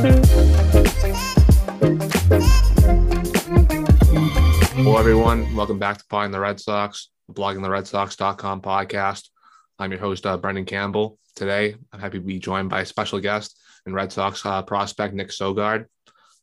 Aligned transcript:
Hello, 0.00 0.16
everyone. 4.96 5.54
Welcome 5.54 5.78
back 5.78 5.98
to 5.98 6.04
Pawing 6.08 6.30
the 6.30 6.40
Red 6.40 6.58
Sox, 6.58 7.10
the 7.28 7.68
Red 7.68 7.86
Sox.com 7.86 8.62
podcast. 8.62 9.28
I'm 9.78 9.90
your 9.90 10.00
host, 10.00 10.24
uh, 10.24 10.38
Brendan 10.38 10.64
Campbell. 10.64 11.18
Today, 11.36 11.76
I'm 11.92 12.00
happy 12.00 12.16
to 12.18 12.24
be 12.24 12.38
joined 12.38 12.70
by 12.70 12.80
a 12.80 12.86
special 12.86 13.20
guest 13.20 13.60
and 13.84 13.94
Red 13.94 14.10
Sox 14.10 14.46
uh, 14.46 14.62
prospect 14.62 15.12
Nick 15.12 15.28
Sogard. 15.28 15.84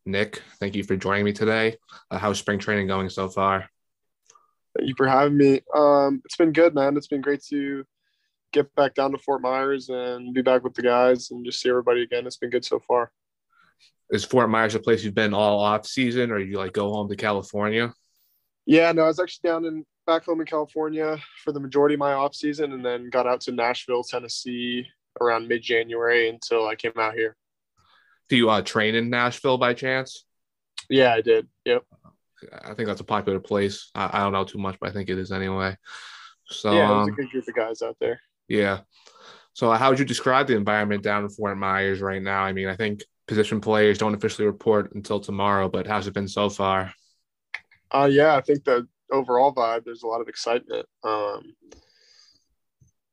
Nick, 0.05 0.43
thank 0.59 0.75
you 0.75 0.83
for 0.83 0.95
joining 0.95 1.25
me 1.25 1.33
today. 1.33 1.77
Uh, 2.11 2.19
how's 2.19 2.37
spring 2.37 2.59
training 2.59 2.85
going 2.85 3.09
so 3.09 3.27
far? 3.27 3.67
Thank 4.77 4.89
you 4.89 4.93
for 4.95 5.07
having 5.07 5.35
me. 5.35 5.61
Um, 5.73 6.21
it's 6.25 6.37
been 6.37 6.51
good, 6.51 6.75
man. 6.75 6.95
It's 6.95 7.07
been 7.07 7.21
great 7.21 7.43
to 7.45 7.85
get 8.53 8.73
back 8.75 8.93
down 8.93 9.13
to 9.13 9.17
Fort 9.17 9.41
Myers 9.41 9.89
and 9.89 10.31
be 10.31 10.43
back 10.43 10.63
with 10.63 10.75
the 10.75 10.83
guys 10.83 11.31
and 11.31 11.43
just 11.43 11.59
see 11.59 11.69
everybody 11.69 12.03
again. 12.03 12.27
It's 12.27 12.37
been 12.37 12.51
good 12.51 12.63
so 12.63 12.79
far. 12.87 13.11
Is 14.09 14.23
Fort 14.23 14.49
Myers 14.49 14.75
a 14.75 14.79
place 14.79 15.03
you've 15.03 15.13
been 15.13 15.33
all 15.33 15.59
off 15.59 15.85
season, 15.85 16.31
or 16.31 16.39
you 16.39 16.57
like 16.57 16.73
go 16.73 16.91
home 16.91 17.09
to 17.09 17.15
California? 17.15 17.93
Yeah, 18.65 18.91
no, 18.91 19.03
I 19.03 19.07
was 19.07 19.19
actually 19.19 19.49
down 19.49 19.65
in 19.65 19.85
back 20.05 20.25
home 20.25 20.39
in 20.39 20.47
California 20.47 21.17
for 21.43 21.51
the 21.51 21.59
majority 21.59 21.95
of 21.95 21.99
my 21.99 22.13
off 22.13 22.33
season, 22.33 22.71
and 22.71 22.85
then 22.85 23.09
got 23.09 23.27
out 23.27 23.41
to 23.41 23.51
Nashville, 23.51 24.03
Tennessee 24.03 24.87
around 25.19 25.47
mid 25.47 25.61
January 25.61 26.29
until 26.29 26.67
I 26.67 26.75
came 26.75 26.93
out 26.97 27.13
here. 27.13 27.35
Do 28.29 28.37
you 28.37 28.49
uh, 28.49 28.61
train 28.61 28.95
in 28.95 29.09
Nashville 29.09 29.57
by 29.57 29.73
chance? 29.73 30.25
Yeah, 30.89 31.13
I 31.13 31.21
did. 31.21 31.47
Yep. 31.65 31.83
I 32.63 32.73
think 32.73 32.87
that's 32.87 33.01
a 33.01 33.05
popular 33.05 33.39
place. 33.39 33.89
I, 33.95 34.09
I 34.13 34.19
don't 34.19 34.33
know 34.33 34.43
too 34.43 34.59
much, 34.59 34.77
but 34.79 34.89
I 34.89 34.93
think 34.93 35.09
it 35.09 35.17
is 35.17 35.31
anyway. 35.31 35.75
So 36.45 36.71
yeah, 36.71 36.87
there's 36.87 37.07
um, 37.07 37.09
a 37.09 37.11
good 37.11 37.29
group 37.29 37.47
of 37.47 37.55
guys 37.55 37.81
out 37.81 37.97
there. 37.99 38.21
Yeah. 38.47 38.81
So 39.53 39.71
how 39.71 39.89
would 39.89 39.99
you 39.99 40.05
describe 40.05 40.47
the 40.47 40.55
environment 40.55 41.03
down 41.03 41.23
in 41.23 41.29
Fort 41.29 41.57
Myers 41.57 41.99
right 41.99 42.21
now? 42.21 42.43
I 42.43 42.53
mean, 42.53 42.67
I 42.67 42.75
think 42.75 43.03
position 43.27 43.61
players 43.61 43.97
don't 43.97 44.15
officially 44.15 44.45
report 44.45 44.93
until 44.93 45.19
tomorrow, 45.19 45.69
but 45.69 45.85
how's 45.85 46.07
it 46.07 46.13
been 46.13 46.27
so 46.27 46.49
far? 46.49 46.93
Uh, 47.91 48.09
yeah, 48.11 48.35
I 48.35 48.41
think 48.41 48.63
the 48.63 48.87
overall 49.11 49.53
vibe, 49.53 49.83
there's 49.85 50.03
a 50.03 50.07
lot 50.07 50.21
of 50.21 50.27
excitement. 50.27 50.85
Um, 51.03 51.55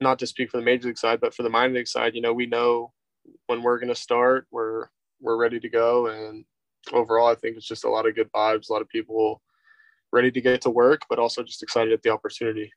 not 0.00 0.18
to 0.18 0.26
speak 0.26 0.50
for 0.50 0.58
the 0.58 0.64
major 0.64 0.88
league 0.88 0.98
side, 0.98 1.20
but 1.20 1.34
for 1.34 1.42
the 1.42 1.50
minor 1.50 1.74
league 1.74 1.88
side, 1.88 2.14
you 2.14 2.20
know, 2.20 2.32
we 2.32 2.46
know 2.46 2.92
when 3.46 3.62
we're 3.62 3.78
going 3.78 3.88
to 3.88 3.94
start, 3.94 4.46
we're, 4.50 4.86
we're 5.20 5.36
ready 5.36 5.60
to 5.60 5.68
go. 5.68 6.08
And 6.08 6.44
overall, 6.92 7.28
I 7.28 7.34
think 7.34 7.56
it's 7.56 7.66
just 7.66 7.84
a 7.84 7.90
lot 7.90 8.06
of 8.06 8.14
good 8.14 8.30
vibes, 8.32 8.68
a 8.68 8.72
lot 8.72 8.82
of 8.82 8.88
people 8.88 9.40
ready 10.12 10.30
to 10.30 10.40
get 10.40 10.60
to 10.62 10.70
work, 10.70 11.02
but 11.08 11.18
also 11.18 11.42
just 11.42 11.62
excited 11.62 11.92
at 11.92 12.02
the 12.02 12.10
opportunity. 12.10 12.72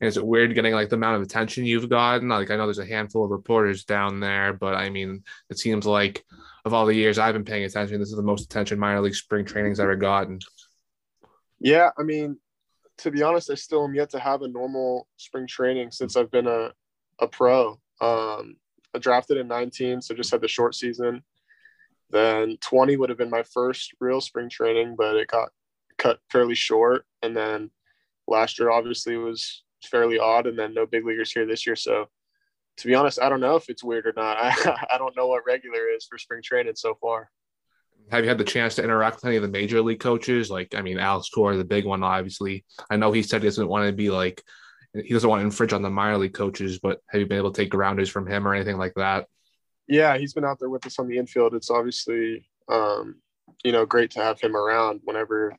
Is 0.00 0.16
it 0.16 0.26
weird 0.26 0.54
getting 0.54 0.74
like 0.74 0.90
the 0.90 0.96
amount 0.96 1.16
of 1.16 1.22
attention 1.22 1.64
you've 1.64 1.88
gotten? 1.88 2.28
Like 2.28 2.50
I 2.50 2.56
know 2.56 2.66
there's 2.66 2.78
a 2.78 2.86
handful 2.86 3.24
of 3.24 3.30
reporters 3.30 3.84
down 3.84 4.20
there, 4.20 4.52
but 4.52 4.74
I 4.74 4.90
mean, 4.90 5.22
it 5.48 5.58
seems 5.58 5.86
like 5.86 6.24
of 6.64 6.74
all 6.74 6.84
the 6.84 6.94
years 6.94 7.18
I've 7.18 7.32
been 7.32 7.44
paying 7.44 7.64
attention, 7.64 7.98
this 7.98 8.10
is 8.10 8.16
the 8.16 8.22
most 8.22 8.44
attention 8.44 8.78
minor 8.78 9.00
league 9.00 9.14
spring 9.14 9.44
training's 9.44 9.80
ever 9.80 9.96
gotten. 9.96 10.40
Yeah, 11.60 11.90
I 11.96 12.02
mean, 12.02 12.38
to 12.98 13.10
be 13.10 13.22
honest, 13.22 13.50
I 13.50 13.54
still 13.54 13.84
am 13.84 13.94
yet 13.94 14.10
to 14.10 14.18
have 14.18 14.42
a 14.42 14.48
normal 14.48 15.08
spring 15.16 15.46
training 15.46 15.90
since 15.90 16.16
I've 16.16 16.30
been 16.30 16.46
a, 16.46 16.72
a 17.18 17.26
pro. 17.26 17.80
Um, 18.00 18.56
I 18.94 18.98
drafted 18.98 19.38
in 19.38 19.48
19, 19.48 20.02
so 20.02 20.14
just 20.14 20.30
had 20.30 20.40
the 20.40 20.48
short 20.48 20.74
season. 20.74 21.22
Then 22.10 22.56
20 22.60 22.96
would 22.96 23.08
have 23.08 23.18
been 23.18 23.30
my 23.30 23.42
first 23.42 23.94
real 24.00 24.20
spring 24.20 24.48
training, 24.48 24.94
but 24.96 25.16
it 25.16 25.28
got 25.28 25.50
cut 25.98 26.20
fairly 26.30 26.54
short. 26.54 27.04
And 27.22 27.36
then 27.36 27.70
last 28.28 28.58
year 28.58 28.70
obviously 28.70 29.16
was 29.16 29.62
fairly 29.86 30.18
odd, 30.18 30.46
and 30.46 30.58
then 30.58 30.74
no 30.74 30.86
big 30.86 31.06
leaguers 31.06 31.32
here 31.32 31.46
this 31.46 31.66
year. 31.66 31.76
So 31.76 32.08
to 32.78 32.86
be 32.86 32.94
honest, 32.94 33.20
I 33.20 33.28
don't 33.28 33.40
know 33.40 33.56
if 33.56 33.68
it's 33.68 33.84
weird 33.84 34.06
or 34.06 34.12
not. 34.16 34.36
I, 34.40 34.86
I 34.94 34.98
don't 34.98 35.16
know 35.16 35.26
what 35.26 35.46
regular 35.46 35.88
is 35.88 36.06
for 36.06 36.18
spring 36.18 36.42
training 36.42 36.76
so 36.76 36.94
far. 37.00 37.30
Have 38.10 38.22
you 38.22 38.28
had 38.28 38.38
the 38.38 38.44
chance 38.44 38.76
to 38.76 38.84
interact 38.84 39.16
with 39.16 39.24
any 39.24 39.36
of 39.36 39.42
the 39.42 39.48
major 39.48 39.82
league 39.82 39.98
coaches? 39.98 40.48
Like, 40.48 40.74
I 40.76 40.82
mean, 40.82 40.98
Alex 40.98 41.28
Cora, 41.28 41.56
the 41.56 41.64
big 41.64 41.84
one, 41.84 42.04
obviously. 42.04 42.64
I 42.88 42.96
know 42.96 43.10
he 43.10 43.22
said 43.22 43.42
he 43.42 43.48
doesn't 43.48 43.66
want 43.66 43.86
to 43.86 43.92
be 43.92 44.10
like, 44.10 44.42
he 44.94 45.12
doesn't 45.12 45.28
want 45.28 45.40
to 45.40 45.44
infringe 45.44 45.72
on 45.72 45.82
the 45.82 45.90
minor 45.90 46.18
league 46.18 46.34
coaches, 46.34 46.78
but 46.78 47.00
have 47.08 47.20
you 47.20 47.26
been 47.26 47.38
able 47.38 47.50
to 47.50 47.62
take 47.62 47.70
grounders 47.70 48.08
from 48.08 48.26
him 48.26 48.46
or 48.46 48.54
anything 48.54 48.78
like 48.78 48.94
that? 48.94 49.26
Yeah, 49.88 50.16
he's 50.18 50.34
been 50.34 50.44
out 50.44 50.58
there 50.58 50.70
with 50.70 50.86
us 50.86 50.98
on 50.98 51.08
the 51.08 51.18
infield. 51.18 51.54
It's 51.54 51.70
obviously, 51.70 52.48
um, 52.68 53.16
you 53.64 53.72
know, 53.72 53.86
great 53.86 54.12
to 54.12 54.20
have 54.20 54.40
him 54.40 54.56
around 54.56 55.00
whenever 55.04 55.56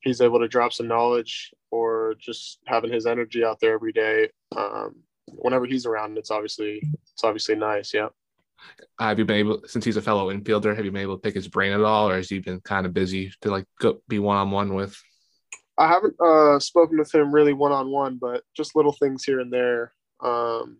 he's 0.00 0.20
able 0.20 0.38
to 0.40 0.48
drop 0.48 0.72
some 0.72 0.88
knowledge 0.88 1.52
or 1.70 2.14
just 2.18 2.58
having 2.66 2.92
his 2.92 3.06
energy 3.06 3.44
out 3.44 3.58
there 3.60 3.74
every 3.74 3.92
day. 3.92 4.28
Um, 4.56 4.96
whenever 5.26 5.66
he's 5.66 5.86
around, 5.86 6.18
it's 6.18 6.30
obviously 6.30 6.82
it's 7.12 7.24
obviously 7.24 7.56
nice. 7.56 7.92
Yeah. 7.92 8.08
Have 8.98 9.18
you 9.18 9.24
been 9.24 9.36
able, 9.36 9.62
since 9.66 9.84
he's 9.84 9.96
a 9.96 10.02
fellow 10.02 10.32
infielder, 10.32 10.74
have 10.74 10.84
you 10.84 10.90
been 10.90 11.02
able 11.02 11.16
to 11.16 11.20
pick 11.20 11.34
his 11.34 11.46
brain 11.46 11.72
at 11.72 11.80
all, 11.80 12.08
or 12.08 12.16
has 12.16 12.28
he 12.28 12.40
been 12.40 12.60
kind 12.60 12.86
of 12.86 12.94
busy 12.94 13.32
to 13.42 13.50
like 13.50 13.66
go 13.80 14.00
be 14.08 14.18
one 14.18 14.36
on 14.36 14.50
one 14.50 14.74
with? 14.74 15.00
I 15.78 15.86
haven't 15.86 16.16
uh, 16.20 16.58
spoken 16.58 16.98
with 16.98 17.14
him 17.14 17.32
really 17.32 17.52
one 17.52 17.70
on 17.70 17.90
one, 17.90 18.18
but 18.20 18.42
just 18.56 18.74
little 18.74 18.92
things 18.92 19.22
here 19.22 19.38
and 19.38 19.52
there. 19.52 19.92
Um, 20.20 20.78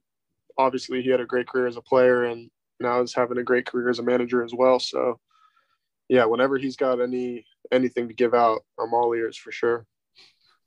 obviously, 0.59 1.03
he 1.03 1.11
had 1.11 1.21
a 1.21 1.27
great 1.27 1.47
career 1.47 1.69
as 1.69 1.77
a 1.77 1.83
player, 1.83 2.25
and 2.25 2.51
now 2.81 3.01
is 3.01 3.15
having 3.15 3.39
a 3.39 3.45
great 3.45 3.67
career 3.67 3.91
as 3.91 4.01
a 4.01 4.03
manager 4.03 4.43
as 4.43 4.53
well. 4.53 4.81
So, 4.81 5.21
yeah, 6.09 6.25
whenever 6.25 6.59
he's 6.59 6.77
got 6.77 7.01
any 7.01 7.47
anything 7.73 8.09
to 8.09 8.15
give 8.15 8.35
out, 8.35 8.61
I'm 8.79 8.93
all 8.95 9.13
ears 9.15 9.37
for 9.37 9.53
sure. 9.53 9.87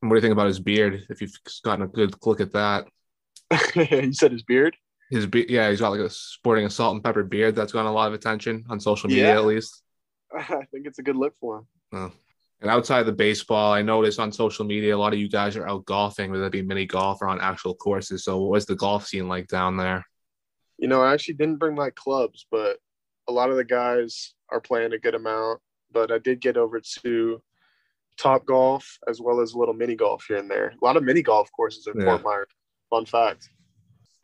And 0.02 0.10
what 0.10 0.16
do 0.16 0.18
you 0.18 0.22
think 0.22 0.34
about 0.34 0.48
his 0.48 0.60
beard? 0.60 1.06
If 1.10 1.22
you've 1.22 1.34
gotten 1.64 1.84
a 1.86 1.88
good 1.88 2.16
look 2.26 2.42
at 2.42 2.54
that, 2.54 2.88
you 3.76 4.14
said 4.14 4.32
his 4.32 4.44
beard. 4.44 4.76
his 5.10 5.26
be- 5.28 5.46
yeah, 5.50 5.70
he's 5.70 5.80
got 5.80 5.90
like 5.90 6.00
a 6.00 6.10
sporting 6.10 6.66
a 6.66 6.70
salt 6.70 6.96
and 6.96 7.04
pepper 7.04 7.24
beard 7.24 7.56
that's 7.56 7.72
gotten 7.74 7.88
a 7.88 7.94
lot 7.94 8.08
of 8.08 8.14
attention 8.14 8.64
on 8.70 8.80
social 8.80 9.10
media, 9.10 9.34
Yeah. 9.34 9.40
at 9.40 9.46
least. 9.46 9.84
I 10.36 10.44
think 10.72 10.86
it's 10.88 11.00
a 11.00 11.04
good 11.04 11.16
look 11.18 11.34
for 11.40 11.60
him. 11.60 11.68
Oh. 11.94 12.12
And 12.62 12.70
outside 12.70 13.04
the 13.04 13.12
baseball, 13.12 13.74
I 13.74 13.82
noticed 13.82 14.20
on 14.20 14.32
social 14.32 14.66
media 14.66 14.96
a 14.96 14.98
lot 14.98 15.14
of 15.14 15.20
you 15.20 15.28
guys 15.28 15.56
are 15.58 15.68
out 15.68 15.84
golfing, 15.86 16.32
whether 16.32 16.46
it 16.46 16.52
be 16.52 16.62
mini 16.62 16.86
golf 16.86 17.22
or 17.22 17.28
on 17.28 17.42
actual 17.42 17.74
courses. 17.74 18.24
So, 18.24 18.38
what 18.40 18.52
was 18.52 18.66
the 18.68 18.76
golf 18.76 19.08
scene 19.08 19.28
like 19.28 19.48
down 19.48 19.78
there? 19.78 20.06
You 20.78 20.88
know, 20.88 21.02
I 21.02 21.14
actually 21.14 21.34
didn't 21.36 21.58
bring 21.58 21.74
my 21.76 21.90
clubs, 21.90 22.46
but 22.52 22.78
a 23.28 23.32
lot 23.32 23.50
of 23.50 23.56
the 23.58 23.64
guys 23.64 24.34
are 24.50 24.62
playing 24.62 24.94
a 24.94 25.00
good 25.00 25.16
amount. 25.16 25.60
But 25.92 26.12
I 26.12 26.18
did 26.18 26.40
get 26.42 26.58
over 26.58 26.80
to 27.02 27.42
Top 28.18 28.46
Golf 28.46 29.00
as 29.08 29.20
well 29.20 29.42
as 29.42 29.54
a 29.54 29.58
little 29.58 29.74
mini 29.74 29.96
golf 29.96 30.26
here 30.28 30.38
and 30.38 30.50
there. 30.50 30.74
A 30.82 30.86
lot 30.86 30.98
of 30.98 31.04
mini 31.04 31.22
golf 31.22 31.50
courses 31.52 31.88
in 31.88 32.00
Yeah. 32.00 32.06
Fort 32.06 32.24
Myers. 32.24 32.48
Fun 32.90 33.06
fact. 33.06 33.50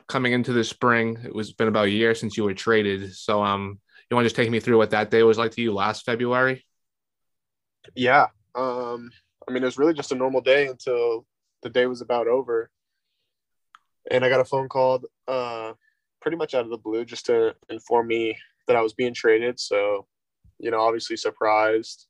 Coming 0.07 0.33
into 0.33 0.53
the 0.53 0.63
spring, 0.63 1.17
it 1.23 1.33
was 1.33 1.51
been 1.53 1.67
about 1.67 1.85
a 1.85 1.89
year 1.89 2.15
since 2.15 2.37
you 2.37 2.43
were 2.43 2.53
traded. 2.53 3.13
So, 3.15 3.43
um, 3.43 3.79
you 4.09 4.15
want 4.15 4.23
to 4.23 4.27
just 4.27 4.35
take 4.35 4.49
me 4.49 4.59
through 4.59 4.77
what 4.77 4.91
that 4.91 5.11
day 5.11 5.23
was 5.23 5.37
like 5.37 5.51
to 5.51 5.61
you 5.61 5.73
last 5.73 6.05
February? 6.05 6.65
Yeah. 7.95 8.27
Um, 8.55 9.11
I 9.47 9.51
mean, 9.51 9.63
it 9.63 9.65
was 9.65 9.77
really 9.77 9.93
just 9.93 10.11
a 10.11 10.15
normal 10.15 10.41
day 10.41 10.67
until 10.67 11.25
the 11.63 11.69
day 11.69 11.85
was 11.87 12.01
about 12.01 12.27
over. 12.27 12.69
And 14.09 14.23
I 14.23 14.29
got 14.29 14.39
a 14.39 14.45
phone 14.45 14.69
call 14.69 15.01
uh, 15.27 15.73
pretty 16.21 16.37
much 16.37 16.53
out 16.53 16.63
of 16.63 16.69
the 16.69 16.77
blue 16.77 17.03
just 17.03 17.25
to 17.25 17.55
inform 17.69 18.07
me 18.07 18.37
that 18.67 18.75
I 18.77 18.81
was 18.81 18.93
being 18.93 19.13
traded. 19.13 19.59
So, 19.59 20.07
you 20.59 20.71
know, 20.71 20.79
obviously 20.79 21.17
surprised. 21.17 22.07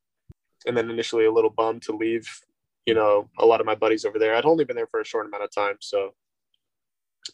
And 0.66 0.75
then 0.75 0.90
initially 0.90 1.25
a 1.25 1.31
little 1.31 1.50
bummed 1.50 1.84
to 1.84 1.96
leave, 1.96 2.28
you 2.85 2.94
know, 2.94 3.30
a 3.40 3.46
lot 3.46 3.59
of 3.59 3.66
my 3.66 3.75
buddies 3.75 4.06
over 4.06 4.19
there. 4.19 4.35
I'd 4.35 4.46
only 4.46 4.66
been 4.66 4.75
there 4.75 4.88
for 4.88 5.00
a 5.00 5.06
short 5.06 5.28
amount 5.28 5.44
of 5.44 5.52
time. 5.52 5.75
So, 5.80 6.13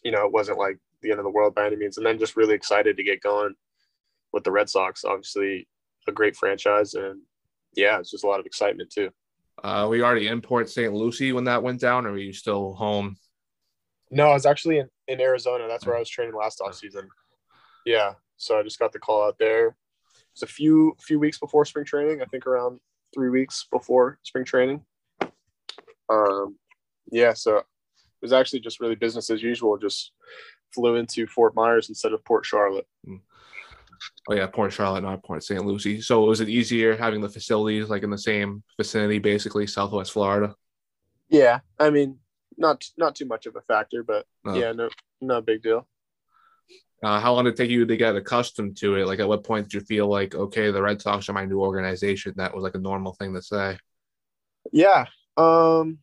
you 0.02 0.12
know, 0.12 0.26
it 0.26 0.32
wasn't 0.32 0.58
like 0.58 0.78
the 1.02 1.10
end 1.10 1.20
of 1.20 1.24
the 1.24 1.30
world 1.30 1.54
by 1.54 1.66
any 1.66 1.76
means. 1.76 1.96
And 1.96 2.06
then 2.06 2.18
just 2.18 2.36
really 2.36 2.54
excited 2.54 2.96
to 2.96 3.04
get 3.04 3.22
going 3.22 3.54
with 4.32 4.44
the 4.44 4.52
Red 4.52 4.68
Sox. 4.68 5.04
Obviously, 5.04 5.66
a 6.06 6.12
great 6.12 6.36
franchise. 6.36 6.94
And 6.94 7.22
yeah, 7.74 7.98
it's 7.98 8.10
just 8.10 8.24
a 8.24 8.26
lot 8.26 8.40
of 8.40 8.46
excitement 8.46 8.90
too. 8.90 9.10
Uh, 9.62 9.86
were 9.88 9.96
you 9.96 10.04
already 10.04 10.26
in 10.26 10.40
Port 10.40 10.68
St. 10.68 10.92
Lucie 10.92 11.32
when 11.32 11.44
that 11.44 11.62
went 11.62 11.80
down, 11.80 12.06
or 12.06 12.12
were 12.12 12.18
you 12.18 12.32
still 12.32 12.74
home? 12.74 13.16
No, 14.10 14.30
I 14.30 14.34
was 14.34 14.46
actually 14.46 14.78
in, 14.78 14.88
in 15.08 15.20
Arizona. 15.20 15.66
That's 15.68 15.86
where 15.86 15.96
I 15.96 16.00
was 16.00 16.08
training 16.08 16.34
last 16.34 16.60
off 16.60 16.74
season. 16.74 17.08
Yeah. 17.86 18.14
So 18.36 18.58
I 18.58 18.62
just 18.62 18.78
got 18.78 18.92
the 18.92 18.98
call 18.98 19.26
out 19.26 19.38
there. 19.38 19.76
Was 20.34 20.42
a 20.42 20.46
few 20.52 20.96
few 21.00 21.18
weeks 21.18 21.38
before 21.38 21.64
spring 21.64 21.84
training, 21.84 22.20
I 22.20 22.24
think 22.24 22.46
around 22.46 22.80
three 23.14 23.30
weeks 23.30 23.66
before 23.70 24.18
spring 24.22 24.44
training. 24.44 24.84
Um 26.10 26.56
yeah, 27.10 27.32
so 27.34 27.58
it 27.58 27.64
was 28.22 28.32
actually 28.32 28.60
just 28.60 28.80
really 28.80 28.94
business 28.96 29.30
as 29.30 29.42
usual. 29.42 29.78
Just 29.78 30.12
flew 30.74 30.96
into 30.96 31.26
Fort 31.26 31.54
Myers 31.54 31.88
instead 31.88 32.12
of 32.12 32.24
Port 32.24 32.44
Charlotte. 32.44 32.86
Oh 34.28 34.34
yeah, 34.34 34.46
Port 34.48 34.72
Charlotte, 34.72 35.02
not 35.02 35.22
Port 35.22 35.44
St. 35.44 35.64
Lucie. 35.64 36.00
So 36.00 36.24
was 36.24 36.40
it 36.40 36.48
easier 36.48 36.96
having 36.96 37.20
the 37.20 37.28
facilities 37.28 37.88
like 37.88 38.02
in 38.02 38.10
the 38.10 38.18
same 38.18 38.62
vicinity, 38.76 39.18
basically 39.20 39.66
Southwest 39.66 40.12
Florida? 40.12 40.54
Yeah. 41.28 41.60
I 41.78 41.90
mean, 41.90 42.18
not 42.58 42.84
not 42.98 43.14
too 43.14 43.26
much 43.26 43.46
of 43.46 43.54
a 43.56 43.60
factor, 43.62 44.02
but 44.02 44.26
No. 44.44 44.54
yeah, 44.54 44.72
no 44.72 44.88
no 45.20 45.40
big 45.40 45.62
deal. 45.62 45.86
Uh, 47.02 47.20
how 47.20 47.34
long 47.34 47.44
did 47.44 47.54
it 47.54 47.56
take 47.56 47.70
you 47.70 47.84
to 47.84 47.96
get 47.96 48.16
accustomed 48.16 48.76
to 48.78 48.96
it? 48.96 49.06
Like, 49.06 49.20
at 49.20 49.28
what 49.28 49.44
point 49.44 49.66
did 49.66 49.74
you 49.74 49.80
feel 49.80 50.08
like, 50.08 50.34
okay, 50.34 50.70
the 50.70 50.80
Red 50.80 51.02
Sox 51.02 51.28
are 51.28 51.34
my 51.34 51.44
new 51.44 51.60
organization? 51.60 52.32
That 52.36 52.54
was 52.54 52.62
like 52.62 52.74
a 52.74 52.78
normal 52.78 53.12
thing 53.12 53.34
to 53.34 53.42
say. 53.42 53.78
Yeah. 54.72 55.06
Um 55.36 55.98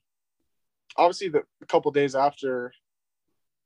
obviously 0.97 1.29
the 1.29 1.43
a 1.61 1.65
couple 1.65 1.91
days 1.91 2.15
after 2.15 2.73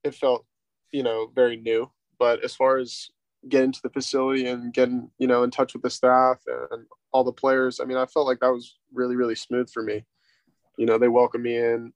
it 0.04 0.16
felt, 0.16 0.46
you 0.92 1.04
know, 1.04 1.32
very 1.34 1.58
new. 1.58 1.92
But 2.18 2.44
as 2.44 2.56
far 2.56 2.78
as 2.78 3.10
get 3.48 3.64
into 3.64 3.82
the 3.82 3.90
facility 3.90 4.48
and 4.48 4.74
getting 4.74 5.10
you 5.18 5.28
know 5.28 5.44
in 5.44 5.52
touch 5.52 5.74
with 5.74 5.84
the 5.84 5.90
staff 5.90 6.40
and 6.72 6.86
all 7.12 7.24
the 7.24 7.32
players. 7.32 7.80
I 7.80 7.86
mean, 7.86 7.98
I 7.98 8.06
felt 8.06 8.26
like 8.28 8.40
that 8.40 8.52
was 8.52 8.78
really 8.94 9.16
really 9.16 9.36
smooth 9.36 9.70
for 9.70 9.84
me. 9.84 10.06
You 10.78 10.86
know, 10.86 10.98
they 10.98 11.08
welcomed 11.08 11.44
me 11.44 11.58
in 11.58 11.94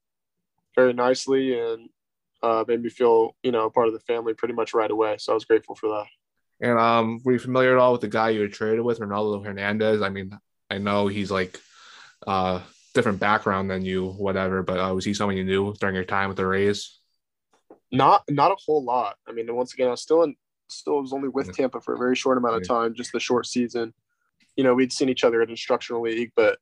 very 0.76 0.92
nicely 0.92 1.58
and 1.58 1.88
uh, 2.42 2.64
made 2.66 2.82
me 2.82 2.88
feel 2.88 3.36
you 3.42 3.52
know 3.52 3.70
part 3.70 3.88
of 3.88 3.94
the 3.94 4.00
family 4.00 4.34
pretty 4.34 4.54
much 4.54 4.74
right 4.74 4.90
away. 4.90 5.16
So 5.18 5.32
I 5.32 5.34
was 5.34 5.44
grateful 5.44 5.74
for 5.74 5.88
that. 5.88 6.06
And 6.62 6.78
um, 6.78 7.20
were 7.24 7.32
you 7.32 7.38
familiar 7.38 7.72
at 7.72 7.78
all 7.78 7.92
with 7.92 8.02
the 8.02 8.08
guy 8.08 8.30
you 8.30 8.40
were 8.40 8.48
traded 8.48 8.80
with, 8.84 9.00
Ronaldo 9.00 9.44
Hernandez? 9.44 10.02
I 10.02 10.10
mean, 10.10 10.38
I 10.68 10.78
know 10.78 11.06
he's 11.06 11.30
like 11.30 11.58
uh 12.26 12.60
different 12.92 13.20
background 13.20 13.70
than 13.70 13.84
you, 13.84 14.10
whatever, 14.10 14.62
but 14.62 14.78
uh, 14.78 14.92
was 14.94 15.04
he 15.04 15.14
someone 15.14 15.36
you 15.36 15.44
knew 15.44 15.74
during 15.74 15.94
your 15.94 16.04
time 16.04 16.28
with 16.28 16.36
the 16.36 16.46
Rays? 16.46 16.98
Not 17.92 18.24
not 18.28 18.52
a 18.52 18.56
whole 18.64 18.84
lot. 18.84 19.16
I 19.26 19.32
mean, 19.32 19.52
once 19.54 19.74
again, 19.74 19.88
I 19.88 19.92
was 19.92 20.02
still 20.02 20.22
in 20.22 20.36
still 20.68 21.00
was 21.00 21.12
only 21.12 21.28
with 21.28 21.52
Tampa 21.52 21.80
for 21.80 21.94
a 21.94 21.98
very 21.98 22.14
short 22.14 22.38
amount 22.38 22.56
of 22.56 22.66
time, 22.66 22.94
just 22.94 23.12
the 23.12 23.20
short 23.20 23.46
season. 23.46 23.92
You 24.56 24.64
know, 24.64 24.74
we'd 24.74 24.92
seen 24.92 25.08
each 25.08 25.24
other 25.24 25.42
at 25.42 25.50
instructional 25.50 26.02
league, 26.02 26.32
but 26.36 26.58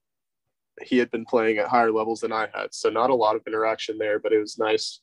he 0.83 0.99
had 0.99 1.11
been 1.11 1.25
playing 1.25 1.59
at 1.59 1.69
higher 1.69 1.91
levels 1.91 2.21
than 2.21 2.33
I 2.33 2.49
had. 2.55 2.73
So 2.73 2.89
not 2.89 3.11
a 3.11 3.15
lot 3.15 3.37
of 3.37 3.43
interaction 3.47 3.99
there, 3.99 4.19
but 4.19 4.33
it 4.33 4.39
was 4.39 4.59
nice 4.59 5.01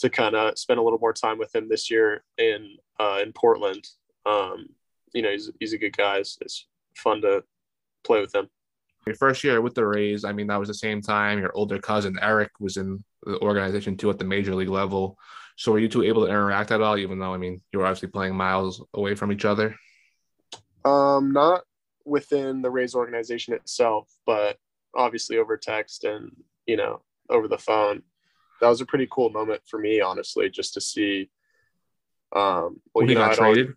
to 0.00 0.10
kind 0.10 0.34
of 0.34 0.58
spend 0.58 0.78
a 0.78 0.82
little 0.82 0.98
more 0.98 1.12
time 1.12 1.38
with 1.38 1.54
him 1.54 1.68
this 1.68 1.90
year 1.90 2.24
in 2.38 2.76
uh, 2.98 3.20
in 3.22 3.32
Portland. 3.32 3.86
Um, 4.26 4.68
you 5.12 5.22
know, 5.22 5.30
he's 5.30 5.50
he's 5.58 5.72
a 5.72 5.78
good 5.78 5.96
guy. 5.96 6.18
It's, 6.18 6.38
it's 6.40 6.66
fun 6.96 7.20
to 7.22 7.44
play 8.04 8.20
with 8.20 8.34
him. 8.34 8.48
Your 9.06 9.16
first 9.16 9.42
year 9.44 9.60
with 9.60 9.74
the 9.74 9.86
Rays, 9.86 10.24
I 10.24 10.32
mean, 10.32 10.46
that 10.48 10.58
was 10.60 10.68
the 10.68 10.74
same 10.74 11.00
time 11.00 11.38
your 11.38 11.52
older 11.54 11.78
cousin 11.78 12.18
Eric 12.20 12.50
was 12.60 12.76
in 12.76 13.02
the 13.24 13.40
organization 13.40 13.96
too 13.96 14.10
at 14.10 14.18
the 14.18 14.24
major 14.24 14.54
league 14.54 14.68
level. 14.68 15.16
So 15.56 15.72
were 15.72 15.78
you 15.78 15.88
two 15.88 16.02
able 16.02 16.24
to 16.24 16.30
interact 16.30 16.70
at 16.70 16.80
all, 16.80 16.96
even 16.96 17.18
though 17.18 17.34
I 17.34 17.38
mean 17.38 17.60
you 17.72 17.78
were 17.78 17.86
obviously 17.86 18.08
playing 18.08 18.34
miles 18.34 18.82
away 18.94 19.14
from 19.14 19.32
each 19.32 19.44
other? 19.44 19.76
Um, 20.84 21.32
not 21.32 21.62
within 22.06 22.62
the 22.62 22.70
Rays 22.70 22.94
organization 22.94 23.54
itself, 23.54 24.08
but 24.24 24.58
obviously 24.94 25.36
over 25.38 25.56
text 25.56 26.04
and 26.04 26.30
you 26.66 26.76
know 26.76 27.02
over 27.28 27.48
the 27.48 27.58
phone. 27.58 28.02
That 28.60 28.68
was 28.68 28.80
a 28.80 28.86
pretty 28.86 29.08
cool 29.10 29.30
moment 29.30 29.62
for 29.66 29.78
me, 29.78 30.00
honestly, 30.00 30.50
just 30.50 30.74
to 30.74 30.80
see. 30.80 31.30
Um, 32.34 32.80
well, 32.94 33.06
he 33.06 33.14
got 33.14 33.34
traded. 33.34 33.66
Always, 33.66 33.76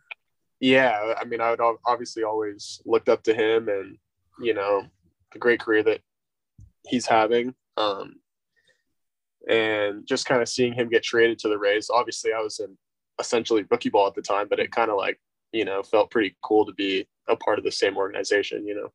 yeah, 0.59 1.13
I 1.19 1.25
mean, 1.25 1.41
I 1.41 1.49
would 1.49 1.59
obviously 1.85 2.23
always 2.23 2.81
looked 2.85 3.09
up 3.09 3.23
to 3.23 3.33
him, 3.33 3.69
and 3.69 3.97
you 4.39 4.53
know, 4.53 4.83
the 5.31 5.39
great 5.39 5.59
career 5.59 5.83
that 5.83 6.01
he's 6.87 7.05
having. 7.05 7.53
Um, 7.77 8.15
and 9.47 10.07
just 10.07 10.25
kind 10.25 10.41
of 10.41 10.47
seeing 10.47 10.73
him 10.73 10.89
get 10.89 11.03
traded 11.03 11.39
to 11.39 11.49
the 11.49 11.57
Rays. 11.57 11.89
Obviously, 11.89 12.31
I 12.33 12.39
was 12.39 12.59
in 12.59 12.77
essentially 13.19 13.65
rookie 13.69 13.89
ball 13.89 14.07
at 14.07 14.15
the 14.15 14.21
time, 14.21 14.47
but 14.49 14.59
it 14.59 14.71
kind 14.71 14.89
of 14.89 14.97
like, 14.97 15.19
you 15.51 15.65
know, 15.65 15.83
felt 15.83 16.11
pretty 16.11 16.35
cool 16.41 16.65
to 16.65 16.73
be 16.73 17.07
a 17.27 17.35
part 17.35 17.59
of 17.59 17.65
the 17.65 17.71
same 17.71 17.97
organization, 17.97 18.65
you 18.65 18.75
know. 18.75 18.91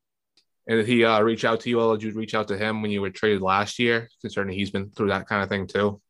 And 0.68 0.76
did 0.78 0.86
he 0.86 1.04
uh, 1.04 1.20
reach 1.22 1.46
out 1.46 1.60
to 1.60 1.70
you? 1.70 1.80
Or 1.80 1.96
did 1.96 2.04
you 2.04 2.12
reach 2.12 2.34
out 2.34 2.48
to 2.48 2.58
him 2.58 2.82
when 2.82 2.90
you 2.90 3.00
were 3.00 3.10
traded 3.10 3.40
last 3.40 3.78
year, 3.78 4.08
concerning 4.20 4.56
he's 4.56 4.70
been 4.70 4.90
through 4.90 5.08
that 5.08 5.26
kind 5.26 5.42
of 5.42 5.48
thing 5.48 5.66
too? 5.66 6.00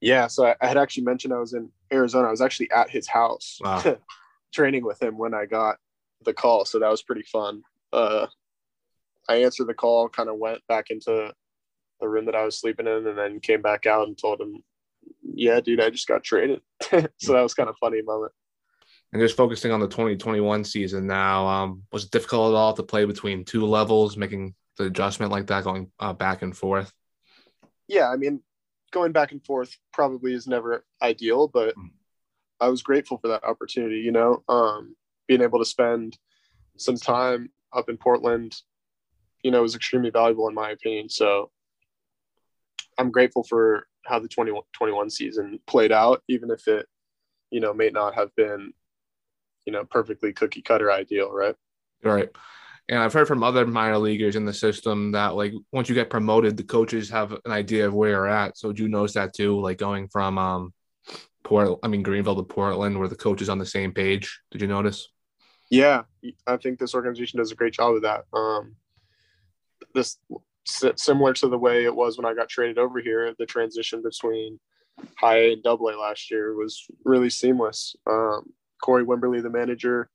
Yeah. 0.00 0.26
So 0.26 0.46
I, 0.46 0.56
I 0.60 0.66
had 0.66 0.76
actually 0.76 1.04
mentioned 1.04 1.32
I 1.32 1.38
was 1.38 1.54
in 1.54 1.70
Arizona. 1.92 2.26
I 2.26 2.32
was 2.32 2.40
actually 2.40 2.70
at 2.72 2.90
his 2.90 3.06
house 3.06 3.58
wow. 3.62 3.96
training 4.52 4.84
with 4.84 5.00
him 5.00 5.16
when 5.16 5.32
I 5.32 5.46
got 5.46 5.76
the 6.24 6.34
call. 6.34 6.64
So 6.64 6.80
that 6.80 6.90
was 6.90 7.02
pretty 7.02 7.22
fun. 7.22 7.62
Uh, 7.92 8.26
I 9.28 9.36
answered 9.36 9.68
the 9.68 9.74
call, 9.74 10.08
kind 10.08 10.28
of 10.28 10.38
went 10.38 10.66
back 10.66 10.90
into 10.90 11.32
the 12.00 12.08
room 12.08 12.26
that 12.26 12.34
I 12.34 12.44
was 12.44 12.58
sleeping 12.58 12.86
in, 12.86 13.06
and 13.06 13.18
then 13.18 13.40
came 13.40 13.62
back 13.62 13.86
out 13.86 14.06
and 14.06 14.16
told 14.16 14.40
him, 14.40 14.62
"Yeah, 15.22 15.60
dude, 15.60 15.80
I 15.80 15.90
just 15.90 16.08
got 16.08 16.24
traded." 16.24 16.62
so 16.80 17.32
that 17.32 17.42
was 17.42 17.54
kind 17.54 17.68
of 17.68 17.76
funny 17.78 18.02
moment. 18.02 18.32
And 19.12 19.22
just 19.22 19.36
focusing 19.36 19.72
on 19.72 19.80
the 19.80 19.88
2021 19.88 20.64
season 20.64 21.06
now, 21.06 21.46
um, 21.46 21.82
was 21.92 22.04
it 22.04 22.10
difficult 22.10 22.52
at 22.52 22.56
all 22.56 22.74
to 22.74 22.82
play 22.82 23.04
between 23.06 23.44
two 23.44 23.64
levels, 23.64 24.16
making 24.16 24.54
the 24.76 24.84
adjustment 24.84 25.32
like 25.32 25.46
that, 25.46 25.64
going 25.64 25.90
uh, 25.98 26.12
back 26.12 26.42
and 26.42 26.56
forth? 26.56 26.92
Yeah, 27.86 28.10
I 28.10 28.16
mean, 28.16 28.42
going 28.90 29.12
back 29.12 29.32
and 29.32 29.44
forth 29.44 29.76
probably 29.92 30.34
is 30.34 30.46
never 30.46 30.84
ideal, 31.00 31.48
but 31.48 31.74
mm. 31.74 31.88
I 32.60 32.68
was 32.68 32.82
grateful 32.82 33.18
for 33.18 33.28
that 33.28 33.44
opportunity. 33.44 34.00
You 34.00 34.12
know, 34.12 34.44
um, 34.48 34.94
being 35.26 35.42
able 35.42 35.58
to 35.58 35.64
spend 35.64 36.18
some 36.76 36.96
time 36.96 37.50
up 37.72 37.88
in 37.88 37.96
Portland, 37.96 38.56
you 39.42 39.50
know, 39.50 39.62
was 39.62 39.74
extremely 39.74 40.10
valuable 40.10 40.48
in 40.48 40.54
my 40.54 40.70
opinion. 40.70 41.08
So 41.08 41.50
I'm 42.98 43.10
grateful 43.10 43.44
for 43.44 43.86
how 44.04 44.18
the 44.18 44.28
2021 44.28 45.10
season 45.10 45.60
played 45.66 45.92
out, 45.92 46.22
even 46.28 46.50
if 46.50 46.66
it, 46.66 46.86
you 47.50 47.60
know, 47.60 47.72
may 47.72 47.90
not 47.90 48.14
have 48.14 48.34
been, 48.34 48.72
you 49.68 49.72
know, 49.72 49.84
perfectly 49.84 50.32
cookie 50.32 50.62
cutter 50.62 50.90
ideal, 50.90 51.30
right? 51.30 51.54
Right. 52.02 52.30
And 52.88 52.98
I've 52.98 53.12
heard 53.12 53.28
from 53.28 53.42
other 53.42 53.66
minor 53.66 53.98
leaguers 53.98 54.34
in 54.34 54.46
the 54.46 54.54
system 54.54 55.12
that 55.12 55.34
like 55.34 55.52
once 55.72 55.90
you 55.90 55.94
get 55.94 56.08
promoted, 56.08 56.56
the 56.56 56.62
coaches 56.62 57.10
have 57.10 57.32
an 57.32 57.52
idea 57.52 57.86
of 57.86 57.92
where 57.92 58.12
you're 58.12 58.26
at. 58.26 58.56
So 58.56 58.72
do 58.72 58.82
you 58.82 58.88
notice 58.88 59.12
that 59.12 59.34
too? 59.34 59.60
Like 59.60 59.76
going 59.76 60.08
from 60.08 60.38
um 60.38 60.72
Port, 61.44 61.80
I 61.82 61.88
mean 61.88 62.02
Greenville 62.02 62.36
to 62.36 62.44
Portland, 62.44 62.98
where 62.98 63.08
the 63.08 63.14
coach 63.14 63.42
is 63.42 63.50
on 63.50 63.58
the 63.58 63.66
same 63.66 63.92
page. 63.92 64.40
Did 64.50 64.62
you 64.62 64.68
notice? 64.68 65.06
Yeah, 65.70 66.04
I 66.46 66.56
think 66.56 66.78
this 66.78 66.94
organization 66.94 67.36
does 67.36 67.52
a 67.52 67.54
great 67.54 67.74
job 67.74 67.96
of 67.96 68.02
that. 68.02 68.24
Um, 68.32 68.76
this 69.94 70.16
similar 70.64 71.34
to 71.34 71.48
the 71.48 71.58
way 71.58 71.84
it 71.84 71.94
was 71.94 72.16
when 72.16 72.24
I 72.24 72.32
got 72.32 72.48
traded 72.48 72.78
over 72.78 73.00
here. 73.00 73.34
The 73.38 73.44
transition 73.44 74.00
between 74.02 74.58
high 75.16 75.40
A 75.40 75.52
and 75.52 75.62
double 75.62 75.90
A 75.90 75.92
last 75.92 76.30
year 76.30 76.54
was 76.54 76.86
really 77.04 77.28
seamless. 77.28 77.94
Um, 78.06 78.54
Corey 78.82 79.04
Wimberly, 79.04 79.42
the 79.42 79.50
manager, 79.50 80.10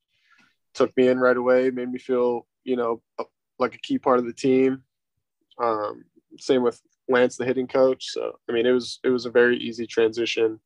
took 0.74 0.96
me 0.96 1.08
in 1.08 1.18
right 1.18 1.36
away, 1.36 1.70
made 1.70 1.90
me 1.90 1.98
feel, 1.98 2.46
you 2.64 2.76
know, 2.76 3.02
like 3.58 3.74
a 3.74 3.78
key 3.78 3.98
part 3.98 4.18
of 4.18 4.26
the 4.26 4.32
team. 4.32 4.82
Um, 5.62 6.04
same 6.38 6.62
with 6.62 6.80
Lance, 7.08 7.36
the 7.36 7.44
hitting 7.44 7.68
coach. 7.68 8.10
So, 8.10 8.38
I 8.48 8.52
mean, 8.52 8.66
it 8.66 8.72
was 8.72 8.98
it 9.04 9.10
was 9.10 9.26
a 9.26 9.30
very 9.30 9.56
easy 9.58 9.86
transition 9.86 10.60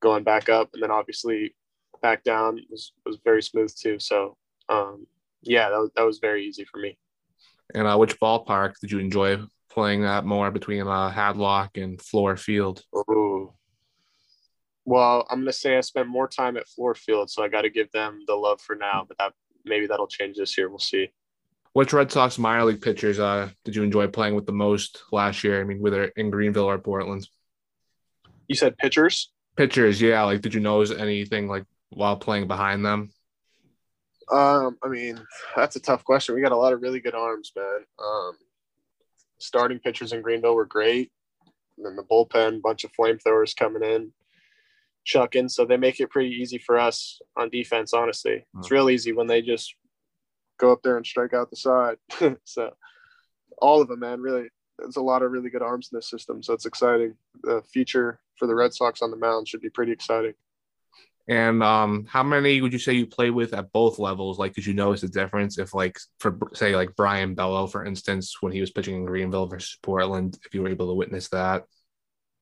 going 0.00 0.24
back 0.24 0.48
up, 0.48 0.70
and 0.74 0.82
then 0.82 0.90
obviously 0.90 1.54
back 2.02 2.22
down 2.22 2.60
was 2.70 2.92
was 3.04 3.18
very 3.24 3.42
smooth 3.42 3.74
too. 3.74 3.98
So, 3.98 4.36
um, 4.68 5.06
yeah, 5.42 5.70
that 5.70 5.78
was, 5.78 5.90
that 5.96 6.02
was 6.02 6.18
very 6.18 6.46
easy 6.46 6.64
for 6.64 6.78
me. 6.78 6.98
And 7.74 7.86
uh, 7.86 7.96
which 7.96 8.20
ballpark 8.20 8.74
did 8.80 8.92
you 8.92 8.98
enjoy 8.98 9.38
playing 9.70 10.02
that 10.02 10.24
more 10.24 10.50
between 10.50 10.82
uh, 10.82 11.10
Hadlock 11.10 11.82
and 11.82 11.98
Fluor 11.98 12.38
Field? 12.38 12.82
Ooh. 13.10 13.52
Well, 14.86 15.26
I'm 15.28 15.40
gonna 15.40 15.52
say 15.52 15.76
I 15.76 15.80
spent 15.80 16.08
more 16.08 16.28
time 16.28 16.56
at 16.56 16.66
Fluor 16.66 16.96
Field, 16.96 17.28
so 17.28 17.42
I 17.42 17.48
got 17.48 17.62
to 17.62 17.70
give 17.70 17.90
them 17.90 18.20
the 18.26 18.34
love 18.34 18.60
for 18.60 18.76
now. 18.76 19.04
But 19.06 19.18
that 19.18 19.32
maybe 19.64 19.86
that'll 19.86 20.06
change 20.06 20.36
this 20.36 20.56
year. 20.56 20.68
We'll 20.68 20.78
see. 20.78 21.08
Which 21.72 21.92
Red 21.92 22.10
Sox 22.10 22.38
minor 22.38 22.64
league 22.64 22.80
pitchers 22.80 23.18
uh, 23.18 23.50
did 23.64 23.76
you 23.76 23.82
enjoy 23.82 24.06
playing 24.06 24.36
with 24.36 24.46
the 24.46 24.52
most 24.52 25.02
last 25.12 25.44
year? 25.44 25.60
I 25.60 25.64
mean, 25.64 25.80
whether 25.80 26.04
in 26.04 26.30
Greenville 26.30 26.70
or 26.70 26.78
Portland. 26.78 27.28
You 28.48 28.54
said 28.54 28.78
pitchers. 28.78 29.32
Pitchers, 29.56 30.00
yeah. 30.00 30.22
Like, 30.22 30.40
did 30.40 30.54
you 30.54 30.60
notice 30.60 30.96
anything 30.96 31.48
like 31.48 31.64
while 31.90 32.16
playing 32.16 32.46
behind 32.46 32.84
them? 32.84 33.10
Um, 34.30 34.78
I 34.82 34.88
mean, 34.88 35.20
that's 35.56 35.76
a 35.76 35.80
tough 35.80 36.04
question. 36.04 36.34
We 36.34 36.40
got 36.42 36.52
a 36.52 36.56
lot 36.56 36.72
of 36.72 36.80
really 36.80 37.00
good 37.00 37.14
arms, 37.14 37.52
man. 37.56 37.80
Um, 37.98 38.32
starting 39.38 39.78
pitchers 39.78 40.12
in 40.12 40.22
Greenville 40.22 40.54
were 40.54 40.64
great. 40.64 41.10
And 41.76 41.84
then 41.84 41.96
the 41.96 42.04
bullpen, 42.04 42.62
bunch 42.62 42.84
of 42.84 42.92
flamethrowers 42.92 43.54
coming 43.54 43.82
in, 43.82 44.12
chucking. 45.06 45.48
So 45.48 45.64
they 45.64 45.78
make 45.78 46.00
it 46.00 46.10
pretty 46.10 46.34
easy 46.34 46.58
for 46.58 46.78
us 46.78 47.20
on 47.36 47.48
defense, 47.48 47.94
honestly. 47.94 48.44
Oh. 48.54 48.58
It's 48.58 48.70
real 48.70 48.90
easy 48.90 49.12
when 49.12 49.26
they 49.26 49.40
just 49.40 49.74
go 50.58 50.72
up 50.72 50.82
there 50.82 50.98
and 50.98 51.06
strike 51.06 51.32
out 51.32 51.48
the 51.48 51.56
side. 51.56 51.96
so 52.44 52.74
all 53.58 53.80
of 53.80 53.88
them, 53.88 54.00
man, 54.00 54.20
really, 54.20 54.48
there's 54.78 54.96
a 54.96 55.02
lot 55.02 55.22
of 55.22 55.32
really 55.32 55.48
good 55.48 55.62
arms 55.62 55.88
in 55.90 55.96
this 55.96 56.10
system. 56.10 56.42
So 56.42 56.52
it's 56.52 56.66
exciting. 56.66 57.14
The 57.42 57.62
future 57.72 58.20
for 58.36 58.46
the 58.46 58.54
Red 58.54 58.74
Sox 58.74 59.00
on 59.00 59.10
the 59.10 59.16
mound 59.16 59.48
should 59.48 59.62
be 59.62 59.70
pretty 59.70 59.92
exciting. 59.92 60.34
And 61.28 61.60
um, 61.62 62.06
how 62.08 62.22
many 62.22 62.60
would 62.60 62.72
you 62.72 62.78
say 62.78 62.92
you 62.92 63.06
play 63.06 63.30
with 63.30 63.52
at 63.52 63.72
both 63.72 63.98
levels? 63.98 64.38
Like, 64.38 64.54
did 64.54 64.64
you 64.64 64.74
notice 64.74 65.00
the 65.00 65.08
difference 65.08 65.58
if, 65.58 65.74
like, 65.74 65.98
for 66.20 66.38
say, 66.54 66.76
like 66.76 66.94
Brayan 66.94 67.34
Bello, 67.34 67.66
for 67.66 67.84
instance, 67.84 68.36
when 68.40 68.52
he 68.52 68.60
was 68.60 68.70
pitching 68.70 68.94
in 68.94 69.04
Greenville 69.04 69.46
versus 69.46 69.76
Portland, 69.82 70.38
if 70.46 70.54
you 70.54 70.62
were 70.62 70.68
able 70.68 70.86
to 70.86 70.94
witness 70.94 71.28
that? 71.30 71.64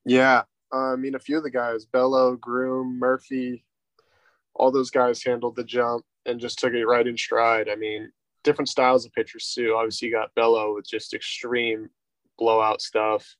Yeah, 0.05 0.43
I 0.75 0.95
mean, 0.95 1.15
a 1.15 1.19
few 1.19 1.37
of 1.37 1.43
the 1.43 1.51
guys, 1.51 1.85
Bello, 1.85 2.35
Groome, 2.35 2.99
Murphy, 2.99 3.63
all 4.53 4.71
those 4.71 4.91
guys 4.91 5.23
handled 5.23 5.55
the 5.55 5.63
jump 5.63 6.05
and 6.25 6.39
just 6.39 6.59
took 6.59 6.73
it 6.73 6.85
right 6.85 7.05
in 7.05 7.17
stride. 7.17 7.69
I 7.69 7.75
mean, 7.75 8.11
different 8.43 8.69
styles 8.69 9.05
of 9.05 9.13
pitchers 9.13 9.53
too. 9.53 9.75
Obviously, 9.75 10.07
you 10.07 10.13
got 10.13 10.33
Bello 10.35 10.75
with 10.75 10.87
just 10.87 11.13
extreme 11.13 11.89
blowout 12.37 12.81
stuff 12.81 13.35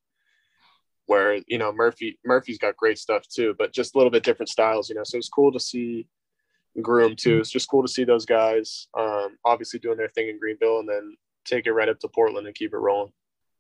where 1.07 1.39
you 1.47 1.57
know 1.57 1.71
Murphy 1.71 2.17
Murphy's 2.25 2.57
got 2.57 2.77
great 2.77 2.97
stuff 2.97 3.27
too, 3.27 3.55
but 3.57 3.73
just 3.73 3.95
a 3.95 3.97
little 3.97 4.11
bit 4.11 4.23
different 4.23 4.49
styles, 4.49 4.89
you 4.89 4.95
know. 4.95 5.03
So 5.03 5.17
it's 5.17 5.29
cool 5.29 5.51
to 5.51 5.59
see 5.59 6.07
Groome 6.81 7.15
too. 7.15 7.39
It's 7.39 7.51
just 7.51 7.69
cool 7.69 7.83
to 7.83 7.87
see 7.87 8.03
those 8.03 8.25
guys 8.25 8.87
um, 8.97 9.37
obviously 9.45 9.79
doing 9.79 9.97
their 9.97 10.09
thing 10.09 10.29
in 10.29 10.39
Greenville 10.39 10.79
and 10.79 10.89
then 10.89 11.15
take 11.45 11.67
it 11.67 11.73
right 11.73 11.89
up 11.89 11.99
to 11.99 12.07
Portland 12.07 12.47
and 12.47 12.55
keep 12.55 12.73
it 12.73 12.77
rolling. 12.77 13.13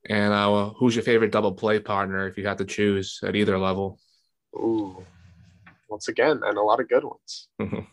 And 0.07 0.33
uh, 0.33 0.69
who's 0.77 0.95
your 0.95 1.03
favorite 1.03 1.31
double 1.31 1.53
play 1.53 1.79
partner 1.79 2.27
if 2.27 2.37
you 2.37 2.45
had 2.45 2.59
to 2.59 2.65
choose 2.65 3.19
at 3.23 3.35
either 3.35 3.57
level? 3.57 3.99
Ooh, 4.55 5.03
once 5.89 6.07
again, 6.07 6.41
and 6.43 6.57
a 6.57 6.61
lot 6.61 6.79
of 6.79 6.89
good 6.89 7.03
ones. 7.03 7.47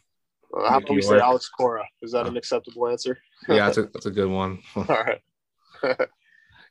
Uh, 0.55 0.69
how 0.69 0.79
about 0.79 0.91
we 0.91 1.01
say 1.01 1.19
Alex 1.19 1.49
Cora? 1.49 1.83
Is 2.03 2.13
that 2.13 2.27
an 2.27 2.37
acceptable 2.37 2.87
answer? 2.89 3.19
yeah, 3.49 3.65
that's 3.67 3.79
a, 3.79 3.83
that's 3.95 4.07
a 4.07 4.11
good 4.11 4.29
one. 4.29 4.59
All 4.77 4.85
right. 4.85 5.19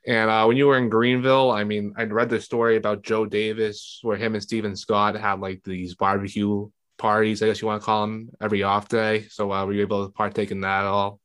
and 0.06 0.30
uh, 0.30 0.46
when 0.46 0.56
you 0.56 0.68
were 0.68 0.78
in 0.78 0.90
Greenville, 0.90 1.50
I 1.50 1.64
mean, 1.64 1.94
I 1.98 2.04
read 2.04 2.30
the 2.30 2.40
story 2.40 2.76
about 2.76 3.02
Joe 3.02 3.26
Davis, 3.26 4.00
where 4.04 4.18
him 4.18 4.36
and 4.36 4.44
Stephen 4.44 4.76
Scott 4.76 5.16
had 5.16 5.40
like 5.40 5.64
these 5.64 5.96
barbecue 5.96 6.70
parties, 7.00 7.42
I 7.42 7.48
guess 7.48 7.62
you 7.62 7.68
want 7.68 7.82
to 7.82 7.86
call 7.86 8.02
them, 8.02 8.30
every 8.40 8.62
off 8.62 8.88
day. 8.88 9.26
So 9.30 9.52
uh, 9.52 9.66
were 9.66 9.74
you 9.74 9.82
able 9.82 10.06
to 10.06 10.14
partake 10.14 10.52
in 10.52 10.62
that 10.62 10.82
at 10.82 10.86
all? 10.86 11.20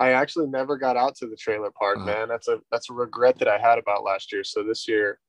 I 0.00 0.12
actually 0.12 0.46
never 0.46 0.78
got 0.78 0.96
out 0.96 1.14
to 1.16 1.26
the 1.26 1.36
trailer 1.36 1.70
park, 1.70 1.98
uh, 1.98 2.04
man. 2.04 2.28
That's 2.28 2.48
a 2.48 2.58
that's 2.72 2.88
a 2.88 2.94
regret 2.94 3.38
that 3.38 3.48
I 3.48 3.58
had 3.58 3.78
about 3.78 4.02
last 4.02 4.32
year. 4.32 4.42
So 4.42 4.64
this 4.64 4.88
year, 4.88 5.20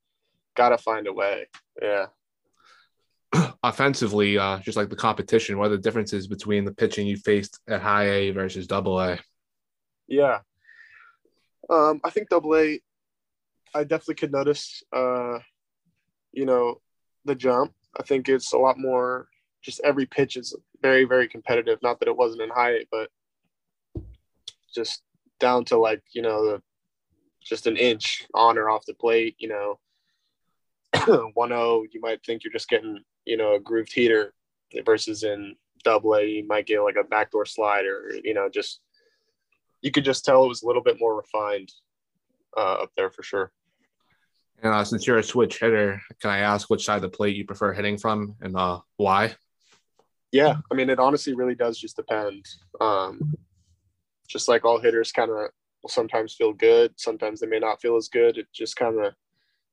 gotta 0.56 0.78
find 0.78 1.08
a 1.08 1.14
way. 1.14 1.48
Yeah. 1.82 2.06
Offensively, 3.64 4.38
uh, 4.38 4.60
just 4.60 4.78
like 4.78 4.90
the 4.90 4.96
competition, 4.96 5.58
what 5.58 5.68
are 5.68 5.76
the 5.76 5.78
differences 5.78 6.26
between 6.26 6.64
the 6.64 6.74
pitching 6.74 7.06
you 7.06 7.18
faced 7.18 7.60
at 7.68 7.82
high 7.82 8.10
A 8.10 8.32
versus 8.32 8.66
double 8.66 9.00
A? 9.00 9.20
Yeah. 10.08 10.40
Um, 11.70 12.00
I 12.04 12.10
think 12.10 12.30
double 12.30 12.56
A, 12.56 12.80
I 13.76 13.84
definitely 13.84 14.16
could 14.16 14.32
notice, 14.32 14.84
uh, 14.94 15.40
you 16.32 16.46
know, 16.46 16.82
the 17.26 17.36
jump. 17.36 17.74
I 18.00 18.04
think 18.04 18.30
it's 18.30 18.54
a 18.54 18.58
lot 18.58 18.78
more, 18.78 19.28
just 19.62 19.82
every 19.84 20.06
pitch 20.06 20.38
is 20.38 20.56
very, 20.82 21.04
very 21.04 21.28
competitive. 21.28 21.80
Not 21.82 22.00
that 22.00 22.08
it 22.08 22.18
wasn't 22.18 22.42
in 22.42 22.50
high 22.50 22.72
A, 22.72 22.86
but 22.90 23.10
just 24.74 25.04
down 25.40 25.66
to 25.66 25.78
like 25.78 26.02
you 26.14 26.22
know 26.22 26.46
the, 26.46 26.62
just 27.44 27.68
an 27.68 27.78
inch 27.78 28.28
on 28.34 28.58
or 28.58 28.70
off 28.70 28.86
the 28.86 28.94
plate. 28.94 29.36
You 29.40 29.50
know, 29.50 29.80
one 31.34 31.50
zero, 31.50 31.62
oh, 31.62 31.86
you 31.92 32.00
might 32.02 32.24
think 32.26 32.44
you're 32.44 32.54
just 32.54 32.70
getting 32.70 33.00
you 33.26 33.38
know 33.38 33.56
a 33.56 33.60
grooved 33.60 33.94
heater 33.94 34.34
versus 34.86 35.24
in 35.24 35.56
double 35.84 36.16
A 36.16 36.24
you 36.24 36.48
might 36.48 36.68
get 36.68 36.82
like 36.82 36.96
a 36.96 37.04
backdoor 37.04 37.46
slide 37.46 37.86
or 37.86 38.12
you 38.24 38.34
know 38.34 38.48
just 38.48 38.82
you 39.82 39.92
could 39.92 40.06
just 40.06 40.24
tell 40.24 40.46
it 40.46 40.48
was 40.48 40.62
a 40.62 40.68
little 40.68 40.84
bit 40.84 41.00
more 41.00 41.16
refined 41.16 41.72
uh, 42.56 42.74
up 42.74 42.92
there 42.96 43.10
for 43.10 43.24
sure. 43.24 43.52
And 44.62 44.74
uh, 44.74 44.84
since 44.84 45.08
you're 45.08 45.18
a 45.18 45.24
switch 45.24 45.60
hitter, 45.60 46.00
can 46.20 46.30
I 46.30 46.40
ask 46.40 46.70
which 46.70 46.86
side 46.86 46.98
of 46.98 47.02
the 47.02 47.10
plate 47.10 47.36
you 47.36 47.46
prefer 47.46 47.74
hitting 47.74 47.98
from 47.98 48.36
and 48.42 48.56
uh, 48.56 48.80
why? 48.98 49.36
Yeah, 50.32 50.58
I 50.72 50.76
mean, 50.76 50.90
it 50.90 51.00
honestly 51.00 51.34
really 51.34 51.56
does 51.56 51.80
just 51.80 51.96
depend. 51.96 52.46
Um, 52.80 53.36
just 54.32 54.48
like 54.48 54.66
all 54.66 54.80
hitters 54.80 55.12
kind 55.12 55.32
of 55.32 55.50
will 55.82 55.90
sometimes 55.90 56.34
feel 56.34 56.54
good, 56.54 56.94
sometimes 56.98 57.40
they 57.40 57.48
may 57.48 57.60
not 57.60 57.82
feel 57.82 57.96
as 57.96 58.08
good. 58.08 58.38
It 58.38 58.48
just 58.54 58.76
kind 58.76 59.04
of 59.04 59.14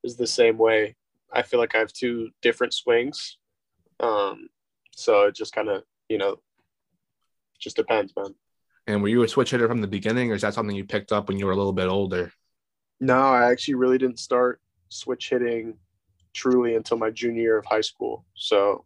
is 0.03 0.15
the 0.15 0.27
same 0.27 0.57
way. 0.57 0.95
I 1.31 1.43
feel 1.43 1.59
like 1.59 1.75
I 1.75 1.79
have 1.79 1.93
two 1.93 2.29
different 2.41 2.73
swings. 2.73 3.37
Um, 3.99 4.49
so 4.95 5.23
it 5.27 5.35
just 5.35 5.53
kind 5.53 5.69
of, 5.69 5.83
you 6.09 6.17
know, 6.17 6.37
just 7.59 7.75
depends, 7.75 8.13
man. 8.15 8.33
And 8.87 9.03
were 9.03 9.09
you 9.09 9.23
a 9.23 9.27
switch 9.27 9.51
hitter 9.51 9.67
from 9.67 9.81
the 9.81 9.87
beginning, 9.87 10.31
or 10.31 10.35
is 10.35 10.41
that 10.41 10.53
something 10.53 10.75
you 10.75 10.85
picked 10.85 11.11
up 11.11 11.27
when 11.27 11.37
you 11.37 11.45
were 11.45 11.51
a 11.51 11.55
little 11.55 11.73
bit 11.73 11.87
older? 11.87 12.31
No, 12.99 13.19
I 13.19 13.51
actually 13.51 13.75
really 13.75 13.97
didn't 13.97 14.19
start 14.19 14.59
switch 14.89 15.29
hitting 15.29 15.77
truly 16.33 16.75
until 16.75 16.97
my 16.97 17.11
junior 17.11 17.41
year 17.41 17.57
of 17.59 17.65
high 17.65 17.81
school. 17.81 18.25
So 18.33 18.85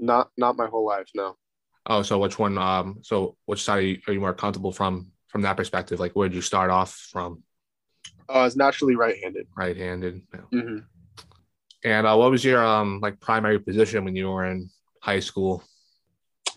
not 0.00 0.30
not 0.36 0.56
my 0.56 0.66
whole 0.66 0.84
life, 0.84 1.08
no. 1.14 1.36
Oh, 1.86 2.02
so 2.02 2.18
which 2.18 2.38
one? 2.38 2.56
Um, 2.58 2.98
so 3.02 3.36
which 3.46 3.62
side 3.62 3.78
are 3.78 3.82
you, 3.82 3.98
are 4.06 4.12
you 4.12 4.20
more 4.20 4.34
comfortable 4.34 4.72
from 4.72 5.12
from 5.28 5.42
that 5.42 5.56
perspective? 5.56 6.00
Like, 6.00 6.12
where 6.12 6.28
did 6.28 6.36
you 6.36 6.42
start 6.42 6.70
off 6.70 6.94
from? 7.10 7.42
Uh, 8.28 8.32
I 8.32 8.44
was 8.44 8.56
naturally 8.56 8.96
right-handed. 8.96 9.46
Right-handed. 9.56 10.22
Yeah. 10.32 10.40
Mm-hmm. 10.52 10.78
And 11.84 12.06
uh, 12.06 12.16
what 12.16 12.30
was 12.30 12.44
your 12.44 12.64
um 12.64 13.00
like 13.00 13.20
primary 13.20 13.58
position 13.58 14.04
when 14.04 14.16
you 14.16 14.30
were 14.30 14.46
in 14.46 14.70
high 15.02 15.20
school? 15.20 15.62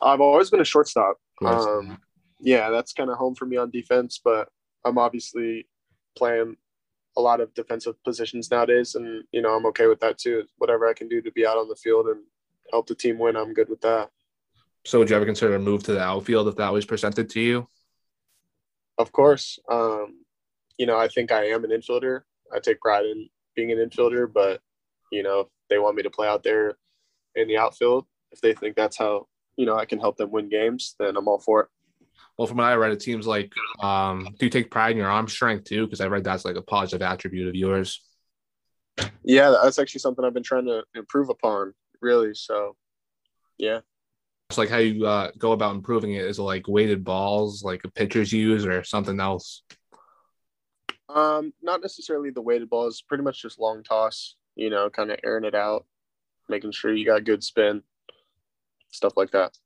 I've 0.02 0.22
always 0.22 0.50
been 0.50 0.62
a 0.62 0.66
shortstop. 0.66 1.18
Um, 1.44 1.98
yeah, 2.40 2.70
that's 2.70 2.94
kind 2.94 3.10
of 3.10 3.18
home 3.18 3.36
for 3.36 3.46
me 3.46 3.58
on 3.58 3.70
defense, 3.72 4.20
but 4.24 4.48
I'm 4.86 4.98
obviously 4.98 5.68
playing 6.16 6.56
a 7.18 7.22
lot 7.22 7.42
of 7.42 7.54
defensive 7.54 8.02
positions 8.04 8.52
nowadays, 8.52 8.96
and 8.96 9.24
you 9.32 9.42
know 9.42 9.56
I'm 9.56 9.66
okay 9.68 9.88
with 9.88 10.00
that 10.00 10.18
too. 10.18 10.44
Whatever 10.58 10.88
I 10.88 10.94
can 10.94 11.08
do 11.10 11.22
to 11.22 11.32
be 11.32 11.46
out 11.46 11.58
on 11.58 11.68
the 11.68 11.76
field 11.76 12.08
and 12.08 12.24
help 12.72 12.88
the 12.88 12.96
team 12.96 13.18
win, 13.18 13.36
I'm 13.36 13.54
good 13.54 13.70
with 13.70 13.82
that. 13.82 14.12
So 14.88 15.00
would 15.00 15.10
you 15.10 15.18
ever 15.18 15.26
consider 15.26 15.54
a 15.54 15.60
move 15.60 15.84
to 15.84 15.92
the 15.92 16.00
outfield 16.00 16.48
if 16.48 16.56
that 16.56 16.72
was 16.72 16.86
presented 16.86 17.30
to 17.32 17.42
you? 17.42 17.68
Of 18.98 19.12
course. 19.12 19.60
Um, 19.70 20.24
you 20.78 20.86
know, 20.86 20.98
I 20.98 21.10
think 21.10 21.30
I 21.30 21.48
am 21.48 21.66
an 21.66 21.72
infielder. 21.72 22.22
I 22.54 22.60
take 22.60 22.80
pride 22.80 23.04
in 23.04 23.28
being 23.54 23.70
an 23.74 23.80
infielder, 23.80 24.32
but 24.34 24.62
you 25.12 25.24
know, 25.24 25.42
if 25.42 25.48
they 25.70 25.78
want 25.78 25.98
me 25.98 26.04
to 26.04 26.10
play 26.10 26.30
out 26.30 26.42
there 26.42 26.78
in 27.36 27.50
the 27.50 27.58
outfield, 27.58 28.06
if 28.32 28.40
they 28.40 28.54
think 28.54 28.78
that's 28.78 28.98
how, 28.98 29.28
you 29.58 29.66
know, 29.66 29.76
I 29.76 29.84
can 29.84 30.00
help 30.00 30.16
them 30.16 30.32
win 30.32 30.48
games, 30.48 30.96
then 30.98 31.18
I'm 31.18 31.28
all 31.28 31.40
for 31.40 31.64
it. 31.64 31.68
Well, 32.38 32.48
from 32.48 32.56
what 32.56 32.68
I 32.68 32.76
read, 32.76 32.94
it 32.94 33.02
seems 33.02 33.28
like 33.28 33.52
um, 33.82 34.36
do 34.40 34.46
you 34.46 34.50
take 34.50 34.72
pride 34.72 34.92
in 34.92 34.98
your 34.98 35.12
arm 35.12 35.28
strength 35.28 35.66
too? 35.66 35.86
Because 35.86 36.00
I 36.00 36.08
read 36.08 36.24
that's 36.24 36.46
like 36.46 36.56
a 36.56 36.62
positive 36.62 37.02
attribute 37.02 37.50
of 37.50 37.56
yours. 37.56 38.02
Yeah, 39.26 39.54
that's 39.62 39.80
actually 39.80 40.00
something 40.00 40.24
I've 40.24 40.34
been 40.34 40.44
trying 40.44 40.68
to 40.68 40.86
improve 40.96 41.28
upon, 41.28 41.74
really. 42.02 42.34
So, 42.36 42.78
yeah. 43.58 43.82
It's 44.50 44.58
like 44.58 44.70
how 44.70 44.78
you 44.78 45.06
uh, 45.06 45.32
go 45.38 45.52
about 45.52 45.76
improving 45.76 46.14
it. 46.14 46.24
Is 46.24 46.40
it 46.40 46.44
like 46.44 46.68
weighted 46.68 47.04
balls, 47.04 47.64
like 47.64 47.82
pitchers 47.96 48.32
use, 48.32 48.66
or 48.66 48.84
something 48.84 49.20
else? 49.20 49.64
Um, 51.10 51.54
not 51.62 51.82
necessarily 51.82 52.30
the 52.30 52.42
weighted 52.42 52.70
balls. 52.70 53.02
Pretty 53.02 53.24
much 53.24 53.42
just 53.42 53.60
long 53.60 53.84
toss. 53.84 54.36
You 54.56 54.70
know, 54.70 54.90
kind 54.90 55.12
of 55.12 55.20
airing 55.24 55.44
it 55.44 55.54
out, 55.54 55.86
making 56.48 56.72
sure 56.72 56.94
you 56.94 57.06
got 57.06 57.26
good 57.26 57.44
spin, 57.44 57.84
stuff 58.90 59.14
like 59.18 59.32
that. 59.32 59.58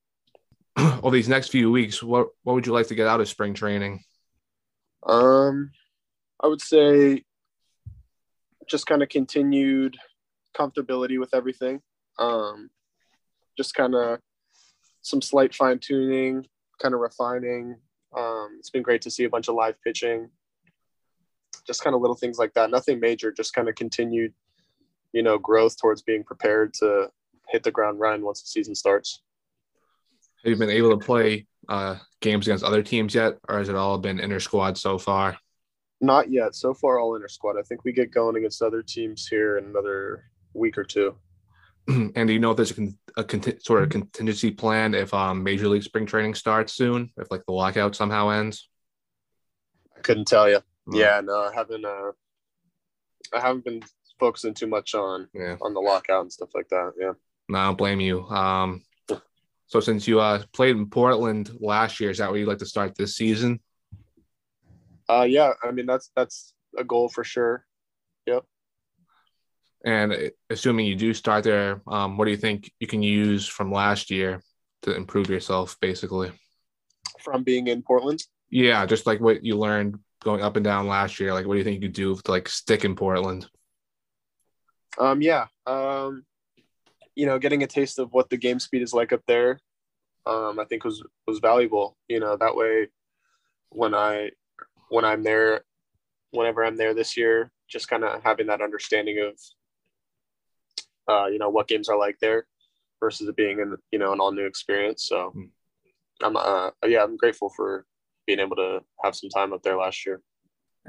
well, 0.77 1.11
these 1.11 1.29
next 1.29 1.49
few 1.49 1.69
weeks, 1.71 2.01
what 2.01 2.29
what 2.43 2.53
would 2.53 2.65
you 2.65 2.73
like 2.73 2.87
to 2.87 2.95
get 2.95 3.07
out 3.07 3.21
of 3.21 3.29
spring 3.29 3.53
training? 3.53 4.03
Um, 5.03 5.71
I 6.39 6.47
would 6.47 6.61
say 6.61 7.23
just 8.67 8.87
kind 8.87 9.03
of 9.03 9.09
continued 9.09 9.97
comfortability 10.57 11.19
with 11.19 11.35
everything. 11.35 11.81
Um, 12.17 12.71
just 13.57 13.75
kind 13.75 13.93
of 13.93 14.19
some 15.01 15.21
slight 15.21 15.53
fine 15.53 15.79
tuning, 15.79 16.45
kind 16.81 16.93
of 16.93 16.99
refining. 16.99 17.75
Um, 18.15 18.55
it's 18.59 18.69
been 18.69 18.83
great 18.83 19.01
to 19.03 19.11
see 19.11 19.23
a 19.23 19.29
bunch 19.29 19.47
of 19.47 19.55
live 19.55 19.81
pitching, 19.83 20.29
just 21.65 21.83
kind 21.83 21.95
of 21.95 22.01
little 22.01 22.15
things 22.15 22.37
like 22.37 22.53
that. 22.53 22.69
Nothing 22.69 22.99
major, 22.99 23.31
just 23.31 23.53
kind 23.53 23.69
of 23.69 23.75
continued, 23.75 24.33
you 25.13 25.23
know, 25.23 25.37
growth 25.37 25.79
towards 25.79 26.01
being 26.01 26.23
prepared 26.23 26.73
to 26.75 27.09
hit 27.49 27.63
the 27.63 27.71
ground 27.71 27.99
running 27.99 28.23
once 28.23 28.41
the 28.41 28.47
season 28.47 28.75
starts. 28.75 29.21
Have 30.43 30.49
you 30.49 30.55
been 30.57 30.69
able 30.69 30.97
to 30.97 31.05
play 31.05 31.45
uh, 31.69 31.97
games 32.19 32.47
against 32.47 32.63
other 32.63 32.81
teams 32.81 33.13
yet, 33.13 33.37
or 33.47 33.59
has 33.59 33.69
it 33.69 33.75
all 33.75 33.97
been 33.97 34.19
inter 34.19 34.39
squad 34.39 34.77
so 34.77 34.97
far? 34.97 35.37
Not 35.99 36.31
yet. 36.31 36.55
So 36.55 36.73
far, 36.73 36.99
all 36.99 37.15
inter 37.15 37.27
squad. 37.27 37.57
I 37.59 37.61
think 37.61 37.83
we 37.83 37.91
get 37.91 38.11
going 38.11 38.35
against 38.35 38.61
other 38.61 38.81
teams 38.81 39.27
here 39.27 39.57
in 39.57 39.65
another 39.65 40.25
week 40.53 40.77
or 40.77 40.83
two. 40.83 41.15
and 41.87 42.27
do 42.27 42.33
you 42.33 42.39
know 42.39 42.51
if 42.51 42.57
there's 42.57 42.77
a, 42.77 42.87
a 43.17 43.23
conti- 43.23 43.59
sort 43.59 43.83
of 43.83 43.89
contingency 43.89 44.51
plan 44.51 44.93
if 44.93 45.13
um, 45.13 45.43
Major 45.43 45.67
League 45.67 45.83
Spring 45.83 46.05
Training 46.05 46.35
starts 46.35 46.73
soon? 46.73 47.11
If 47.17 47.31
like 47.31 47.45
the 47.45 47.53
lockout 47.53 47.95
somehow 47.95 48.29
ends? 48.29 48.69
I 49.97 50.01
couldn't 50.01 50.27
tell 50.27 50.49
you. 50.49 50.59
Mm. 50.87 50.99
Yeah, 50.99 51.21
no, 51.23 51.39
I 51.41 51.53
haven't. 51.53 51.85
Uh, 51.85 52.11
I 53.33 53.39
haven't 53.39 53.65
been 53.65 53.81
focusing 54.19 54.53
too 54.53 54.67
much 54.67 54.93
on 54.93 55.27
yeah. 55.33 55.57
on 55.61 55.73
the 55.73 55.79
lockout 55.79 56.21
and 56.21 56.31
stuff 56.31 56.49
like 56.53 56.69
that. 56.69 56.93
Yeah. 56.99 57.13
No, 57.49 57.59
I 57.59 57.65
don't 57.65 57.77
blame 57.77 57.99
you. 57.99 58.23
Um, 58.27 58.83
so 59.67 59.79
since 59.79 60.07
you 60.07 60.19
uh, 60.19 60.43
played 60.53 60.75
in 60.75 60.89
Portland 60.89 61.49
last 61.59 61.99
year, 61.99 62.09
is 62.09 62.17
that 62.17 62.29
where 62.29 62.39
you'd 62.39 62.47
like 62.47 62.57
to 62.57 62.65
start 62.65 62.95
this 62.95 63.15
season? 63.15 63.59
Uh, 65.09 65.23
yeah, 65.23 65.53
I 65.63 65.71
mean 65.71 65.85
that's 65.85 66.11
that's 66.15 66.53
a 66.77 66.83
goal 66.83 67.09
for 67.09 67.23
sure. 67.23 67.65
Yep. 68.27 68.43
And 69.83 70.31
assuming 70.49 70.85
you 70.85 70.95
do 70.95 71.13
start 71.13 71.43
there, 71.43 71.81
um, 71.87 72.17
what 72.17 72.25
do 72.25 72.31
you 72.31 72.37
think 72.37 72.71
you 72.79 72.87
can 72.87 73.01
use 73.01 73.47
from 73.47 73.71
last 73.71 74.11
year 74.11 74.41
to 74.83 74.95
improve 74.95 75.29
yourself, 75.29 75.77
basically? 75.81 76.31
From 77.19 77.43
being 77.43 77.67
in 77.67 77.81
Portland? 77.81 78.23
Yeah, 78.49 78.85
just 78.85 79.07
like 79.07 79.19
what 79.19 79.43
you 79.43 79.57
learned 79.57 79.97
going 80.23 80.41
up 80.41 80.55
and 80.55 80.63
down 80.63 80.87
last 80.87 81.19
year. 81.19 81.33
Like, 81.33 81.47
what 81.47 81.55
do 81.55 81.57
you 81.57 81.63
think 81.63 81.81
you 81.81 81.87
could 81.87 81.95
do 81.95 82.15
to 82.15 82.31
like 82.31 82.47
stick 82.47 82.85
in 82.85 82.95
Portland? 82.95 83.47
Um, 84.99 85.21
yeah, 85.21 85.47
um, 85.65 86.25
you 87.15 87.25
know, 87.25 87.39
getting 87.39 87.63
a 87.63 87.67
taste 87.67 87.97
of 87.97 88.13
what 88.13 88.29
the 88.29 88.37
game 88.37 88.59
speed 88.59 88.81
is 88.81 88.93
like 88.93 89.13
up 89.13 89.21
there, 89.27 89.59
um, 90.25 90.59
I 90.59 90.65
think 90.65 90.83
was 90.83 91.03
was 91.27 91.39
valuable. 91.39 91.97
You 92.07 92.19
know, 92.19 92.37
that 92.37 92.55
way, 92.55 92.89
when 93.69 93.95
I 93.95 94.31
when 94.89 95.05
I'm 95.05 95.23
there, 95.23 95.63
whenever 96.31 96.63
I'm 96.63 96.77
there 96.77 96.93
this 96.93 97.17
year, 97.17 97.51
just 97.69 97.87
kind 97.87 98.03
of 98.03 98.21
having 98.23 98.47
that 98.47 98.61
understanding 98.61 99.19
of 99.19 99.39
uh, 101.07 101.27
you 101.27 101.39
know 101.39 101.49
what 101.49 101.67
games 101.67 101.89
are 101.89 101.97
like 101.97 102.17
there 102.19 102.45
versus 102.99 103.27
it 103.27 103.35
being 103.35 103.59
in 103.59 103.75
you 103.91 103.99
know 103.99 104.13
an 104.13 104.19
all 104.19 104.31
new 104.31 104.45
experience. 104.45 105.05
So 105.05 105.33
mm. 105.35 105.49
I'm 106.21 106.35
uh, 106.35 106.71
yeah 106.85 107.03
I'm 107.03 107.17
grateful 107.17 107.49
for 107.49 107.85
being 108.27 108.39
able 108.39 108.55
to 108.55 108.79
have 109.03 109.15
some 109.15 109.29
time 109.29 109.53
up 109.53 109.63
there 109.63 109.77
last 109.77 110.05
year. 110.05 110.21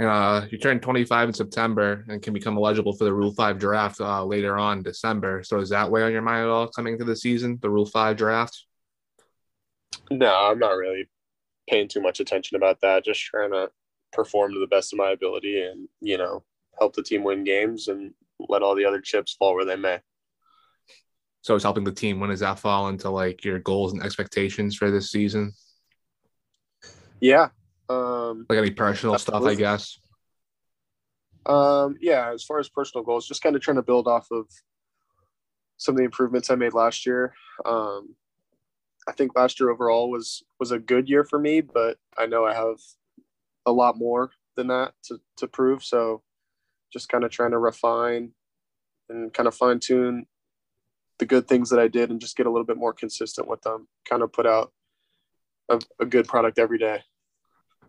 Uh, 0.01 0.47
you 0.51 0.57
turn 0.57 0.81
25 0.81 1.29
in 1.29 1.35
September 1.35 2.05
and 2.09 2.23
can 2.23 2.33
become 2.33 2.57
eligible 2.57 2.95
for 2.95 3.05
the 3.05 3.13
Rule 3.13 3.35
5 3.35 3.59
draft 3.59 4.01
uh, 4.01 4.25
later 4.25 4.59
on 4.59 4.83
December. 4.83 5.43
So 5.43 5.61
is 5.61 5.69
that 5.69 5.91
weigh 5.91 6.03
on 6.03 6.13
your 6.13 6.23
mind 6.23 6.45
at 6.45 6.49
all 6.49 6.69
coming 6.69 6.99
to 6.99 7.05
the 7.05 7.15
season, 7.15 7.59
the 7.61 7.69
Rule 7.69 7.85
5 7.85 8.17
draft? 8.17 8.65
No, 10.11 10.51
I'm 10.51 10.59
not 10.59 10.77
really 10.77 11.11
paying 11.69 11.89
too 11.89 12.01
much 12.01 12.21
attention 12.21 12.57
about 12.57 12.81
that. 12.81 13.05
Just 13.05 13.21
trying 13.21 13.53
to 13.53 13.71
perform 14.13 14.55
to 14.55 14.61
the 14.61 14.67
best 14.67 14.95
of 14.95 14.99
my 14.99 15.11
ability 15.11 15.63
and, 15.63 15.89
you 16.01 16.17
know, 16.17 16.43
help 16.79 16.95
the 16.95 17.03
team 17.03 17.23
win 17.23 17.45
games 17.45 17.89
and 17.89 18.15
let 18.49 18.63
all 18.63 18.75
the 18.75 18.85
other 18.85 19.01
chips 19.01 19.35
fall 19.39 19.55
where 19.55 19.65
they 19.65 19.77
may. 19.77 20.01
So 21.43 21.55
it's 21.55 21.65
helping 21.65 21.85
the 21.85 21.93
team. 21.93 22.21
When 22.21 22.31
does 22.31 22.41
that 22.41 22.59
fall 22.59 22.89
into 22.89 23.11
like 23.11 23.45
your 23.45 23.59
goals 23.59 23.93
and 23.93 24.03
expectations 24.03 24.77
for 24.77 24.91
this 24.91 25.11
season? 25.11 25.53
Yeah. 27.21 27.49
Um, 27.89 28.47
like 28.49 28.59
any 28.59 28.71
personal 28.71 29.19
stuff, 29.19 29.43
I 29.43 29.55
guess. 29.55 29.99
Um, 31.45 31.97
yeah, 32.01 32.33
as 32.33 32.45
far 32.45 32.61
as 32.61 32.69
personal 32.69 33.05
goals, 33.05 33.27
just 33.27 33.43
kind 33.43 33.57
of 33.57 33.63
trying 33.63 33.77
to 33.77 33.83
build 33.83 34.07
off 34.07 34.29
of 34.31 34.47
some 35.77 35.95
of 35.95 35.99
the 35.99 36.05
improvements 36.05 36.51
I 36.51 36.55
made 36.55 36.75
last 36.75 37.05
year. 37.05 37.35
Um, 37.65 38.15
I 39.09 39.13
think 39.13 39.35
last 39.35 39.59
year 39.59 39.71
overall 39.71 40.11
was 40.11 40.45
was 40.61 40.71
a 40.71 40.79
good 40.79 41.09
year 41.09 41.25
for 41.25 41.39
me, 41.39 41.61
but 41.61 41.99
I 42.17 42.27
know 42.27 42.47
I 42.47 42.55
have 42.55 42.77
a 43.67 43.73
lot 43.73 43.99
more 43.99 44.31
than 44.57 44.69
that 44.69 44.93
to 45.05 45.19
to 45.39 45.49
prove. 45.49 45.83
So 45.83 46.23
just 46.93 47.09
kind 47.09 47.25
of 47.25 47.31
trying 47.31 47.53
to 47.53 47.59
refine 47.59 48.33
and 49.09 49.33
kind 49.33 49.47
of 49.47 49.55
fine 49.55 49.81
tune 49.81 50.27
the 51.19 51.27
good 51.27 51.47
things 51.47 51.71
that 51.71 51.79
I 51.79 51.89
did 51.89 52.11
and 52.11 52.21
just 52.21 52.37
get 52.37 52.47
a 52.47 52.51
little 52.51 52.65
bit 52.65 52.77
more 52.77 52.93
consistent 52.93 53.47
with 53.47 53.63
them. 53.63 53.87
Kind 54.09 54.23
of 54.23 54.33
put 54.33 54.47
out 54.47 54.73
a, 55.69 55.81
a 56.01 56.07
good 56.07 56.27
product 56.27 56.59
every 56.59 56.79
day. 56.79 57.03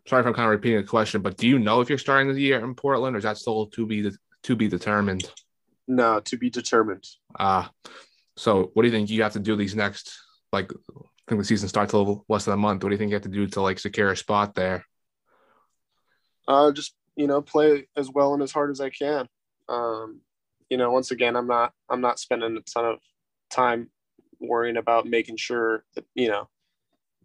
Sorry 0.08 0.22
if 0.22 0.28
I'm 0.28 0.34
kind 0.34 0.46
of 0.46 0.52
repeating 0.52 0.82
the 0.82 0.88
question, 0.88 1.22
but 1.22 1.38
do 1.38 1.48
you 1.48 1.58
know 1.58 1.82
if 1.82 1.90
you're 1.90 1.98
starting 1.98 2.32
the 2.34 2.40
year 2.40 2.64
in 2.64 2.76
Portland, 2.76 3.16
or 3.16 3.20
is 3.20 3.24
that 3.24 3.38
still 3.38 3.68
to 3.68 3.86
be 3.86 4.12
to 4.44 4.56
be 4.56 4.68
determined? 4.68 5.30
No, 5.88 6.20
to 6.20 6.38
be 6.38 6.50
determined. 6.50 7.06
Ah, 7.40 7.70
uh, 7.70 7.90
so 8.36 8.72
what 8.74 8.84
do 8.84 8.90
you 8.90 8.94
think 8.94 9.10
you 9.10 9.24
have 9.24 9.34
to 9.34 9.40
do 9.40 9.56
these 9.56 9.76
next 9.76 10.20
like 10.52 10.72
I 10.72 11.32
think 11.32 11.42
the 11.42 11.46
season 11.46 11.70
starts 11.70 11.94
a 11.94 11.98
little 11.98 12.26
less 12.28 12.46
than 12.46 12.54
a 12.54 12.58
month. 12.58 12.84
What 12.84 12.90
do 12.90 12.94
you 12.94 12.98
think 12.98 13.10
you 13.10 13.16
have 13.16 13.24
to 13.24 13.30
do 13.30 13.48
to 13.48 13.62
like 13.62 13.80
secure 13.80 14.12
a 14.12 14.18
spot 14.18 14.56
there? 14.56 14.86
Uh, 16.48 16.72
just 16.72 16.94
you 17.16 17.28
know, 17.28 17.42
play 17.42 17.88
as 17.96 18.10
well 18.10 18.34
and 18.34 18.44
as 18.44 18.52
hard 18.52 18.72
as 18.72 18.82
I 18.82 18.90
can. 18.90 19.28
Um, 19.70 20.22
you 20.70 20.78
know, 20.78 20.92
once 20.92 21.12
again, 21.12 21.36
I'm 21.36 21.48
not 21.48 21.74
I'm 21.90 22.02
not 22.02 22.20
spending 22.20 22.58
a 22.58 22.62
ton 22.62 22.86
of 22.86 23.00
time 23.50 23.90
worrying 24.40 24.78
about 24.78 25.06
making 25.06 25.38
sure 25.38 25.86
that 25.96 26.06
you 26.16 26.30
know. 26.30 26.50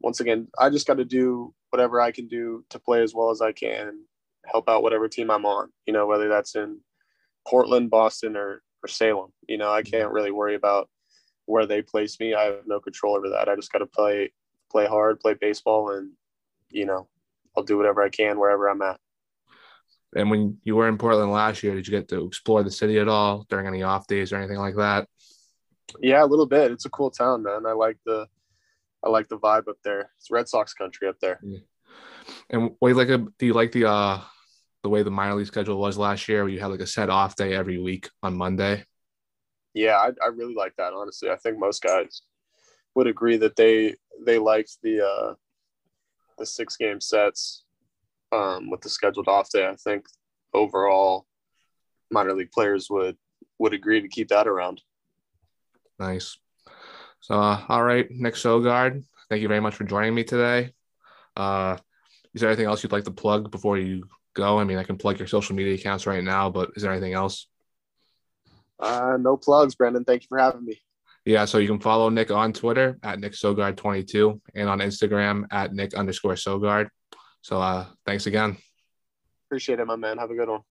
Once 0.00 0.20
again, 0.20 0.46
I 0.56 0.70
just 0.70 0.86
got 0.86 0.98
to 0.98 1.04
do 1.04 1.52
whatever 1.70 2.00
I 2.00 2.12
can 2.12 2.28
do 2.28 2.64
to 2.70 2.78
play 2.78 3.02
as 3.02 3.14
well 3.14 3.30
as 3.30 3.40
I 3.40 3.50
can, 3.50 4.04
help 4.46 4.68
out 4.68 4.84
whatever 4.84 5.08
team 5.08 5.28
I'm 5.28 5.44
on. 5.44 5.70
You 5.86 5.92
know, 5.92 6.06
whether 6.06 6.28
that's 6.28 6.54
in 6.54 6.80
Portland, 7.46 7.90
Boston, 7.90 8.36
or 8.36 8.62
or 8.82 8.88
Salem. 8.88 9.32
You 9.48 9.58
know, 9.58 9.72
I 9.72 9.82
can't 9.82 10.12
really 10.12 10.30
worry 10.30 10.54
about 10.54 10.88
where 11.46 11.66
they 11.66 11.82
place 11.82 12.20
me. 12.20 12.34
I 12.34 12.44
have 12.44 12.66
no 12.66 12.78
control 12.78 13.16
over 13.16 13.30
that. 13.30 13.48
I 13.48 13.56
just 13.56 13.72
got 13.72 13.78
to 13.78 13.86
play 13.86 14.32
play 14.70 14.86
hard, 14.86 15.20
play 15.20 15.34
baseball, 15.34 15.90
and 15.90 16.12
you 16.70 16.84
know, 16.84 17.08
I'll 17.56 17.64
do 17.64 17.76
whatever 17.76 18.02
I 18.02 18.10
can 18.10 18.38
wherever 18.38 18.68
I'm 18.68 18.82
at. 18.82 19.00
And 20.16 20.30
when 20.30 20.58
you 20.64 20.74
were 20.74 20.88
in 20.88 20.98
Portland 20.98 21.32
last 21.32 21.62
year, 21.62 21.74
did 21.74 21.86
you 21.86 21.90
get 21.90 22.08
to 22.08 22.26
explore 22.26 22.62
the 22.62 22.70
city 22.70 22.98
at 22.98 23.08
all 23.08 23.44
during 23.48 23.66
any 23.66 23.82
off 23.82 24.06
days 24.06 24.32
or 24.32 24.36
anything 24.36 24.58
like 24.58 24.76
that? 24.76 25.06
Yeah, 26.00 26.24
a 26.24 26.26
little 26.26 26.46
bit. 26.46 26.70
It's 26.70 26.86
a 26.86 26.90
cool 26.90 27.10
town, 27.10 27.42
man. 27.42 27.66
I 27.66 27.72
like 27.72 27.98
the 28.04 28.26
I 29.04 29.10
like 29.10 29.28
the 29.28 29.38
vibe 29.38 29.68
up 29.68 29.76
there. 29.84 30.10
It's 30.18 30.30
Red 30.30 30.48
Sox 30.48 30.74
country 30.74 31.08
up 31.08 31.20
there. 31.20 31.40
Yeah. 31.42 31.58
And 32.50 32.70
what 32.78 32.88
do 32.88 33.00
you 33.00 33.06
like? 33.06 33.28
Do 33.38 33.46
you 33.46 33.54
like 33.54 33.72
the 33.72 33.88
uh 33.88 34.20
the 34.82 34.88
way 34.88 35.02
the 35.02 35.10
minor 35.10 35.34
league 35.34 35.46
schedule 35.46 35.78
was 35.78 35.98
last 35.98 36.28
year, 36.28 36.42
where 36.42 36.52
you 36.52 36.60
had 36.60 36.70
like 36.70 36.80
a 36.80 36.86
set 36.86 37.10
off 37.10 37.36
day 37.36 37.54
every 37.54 37.78
week 37.78 38.08
on 38.22 38.36
Monday? 38.36 38.84
Yeah, 39.74 39.96
I, 39.96 40.08
I 40.24 40.28
really 40.28 40.54
like 40.54 40.74
that. 40.76 40.92
Honestly, 40.92 41.30
I 41.30 41.36
think 41.36 41.58
most 41.58 41.82
guys 41.82 42.22
would 42.94 43.06
agree 43.06 43.36
that 43.38 43.56
they 43.56 43.94
they 44.24 44.38
liked 44.38 44.78
the 44.82 45.04
uh 45.04 45.34
the 46.38 46.46
six 46.46 46.76
game 46.76 47.00
sets 47.00 47.64
um, 48.32 48.70
with 48.70 48.80
the 48.80 48.88
scheduled 48.88 49.28
off 49.28 49.50
day. 49.50 49.66
I 49.66 49.76
think 49.76 50.06
overall 50.54 51.26
minor 52.10 52.34
league 52.34 52.52
players 52.52 52.88
would 52.90 53.16
would 53.58 53.74
agree 53.74 54.00
to 54.00 54.08
keep 54.08 54.28
that 54.28 54.46
around. 54.46 54.80
Nice. 55.98 56.38
So, 57.20 57.34
uh, 57.34 57.64
all 57.68 57.82
right, 57.82 58.06
Nick 58.10 58.34
Sogard, 58.34 59.02
thank 59.28 59.42
you 59.42 59.48
very 59.48 59.60
much 59.60 59.74
for 59.74 59.84
joining 59.84 60.14
me 60.14 60.22
today. 60.22 60.72
Uh, 61.36 61.76
is 62.34 62.40
there 62.40 62.50
anything 62.50 62.66
else 62.66 62.82
you'd 62.82 62.92
like 62.92 63.04
to 63.04 63.10
plug 63.10 63.50
before 63.50 63.78
you 63.78 64.04
go? 64.34 64.58
I 64.58 64.64
mean, 64.64 64.78
I 64.78 64.84
can 64.84 64.96
plug 64.96 65.18
your 65.18 65.26
social 65.26 65.56
media 65.56 65.74
accounts 65.74 66.06
right 66.06 66.22
now, 66.22 66.50
but 66.50 66.70
is 66.76 66.82
there 66.82 66.92
anything 66.92 67.14
else? 67.14 67.48
Uh, 68.78 69.16
no 69.18 69.36
plugs, 69.36 69.74
Brendan. 69.74 70.04
Thank 70.04 70.22
you 70.22 70.28
for 70.28 70.38
having 70.38 70.64
me. 70.64 70.80
Yeah, 71.24 71.44
so 71.44 71.58
you 71.58 71.68
can 71.68 71.80
follow 71.80 72.08
Nick 72.08 72.30
on 72.30 72.52
Twitter 72.52 72.98
at 73.02 73.18
Nick 73.18 73.32
Sogard22 73.32 74.40
and 74.54 74.68
on 74.68 74.78
Instagram 74.78 75.44
at 75.50 75.74
Nick 75.74 75.94
underscore 75.94 76.34
Sogard. 76.34 76.88
So 77.48 77.62
uh, 77.62 77.86
thanks 78.04 78.26
again. 78.26 78.58
Appreciate 79.46 79.80
it, 79.80 79.86
my 79.86 79.96
man. 79.96 80.18
Have 80.18 80.30
a 80.30 80.34
good 80.34 80.50
one. 80.50 80.60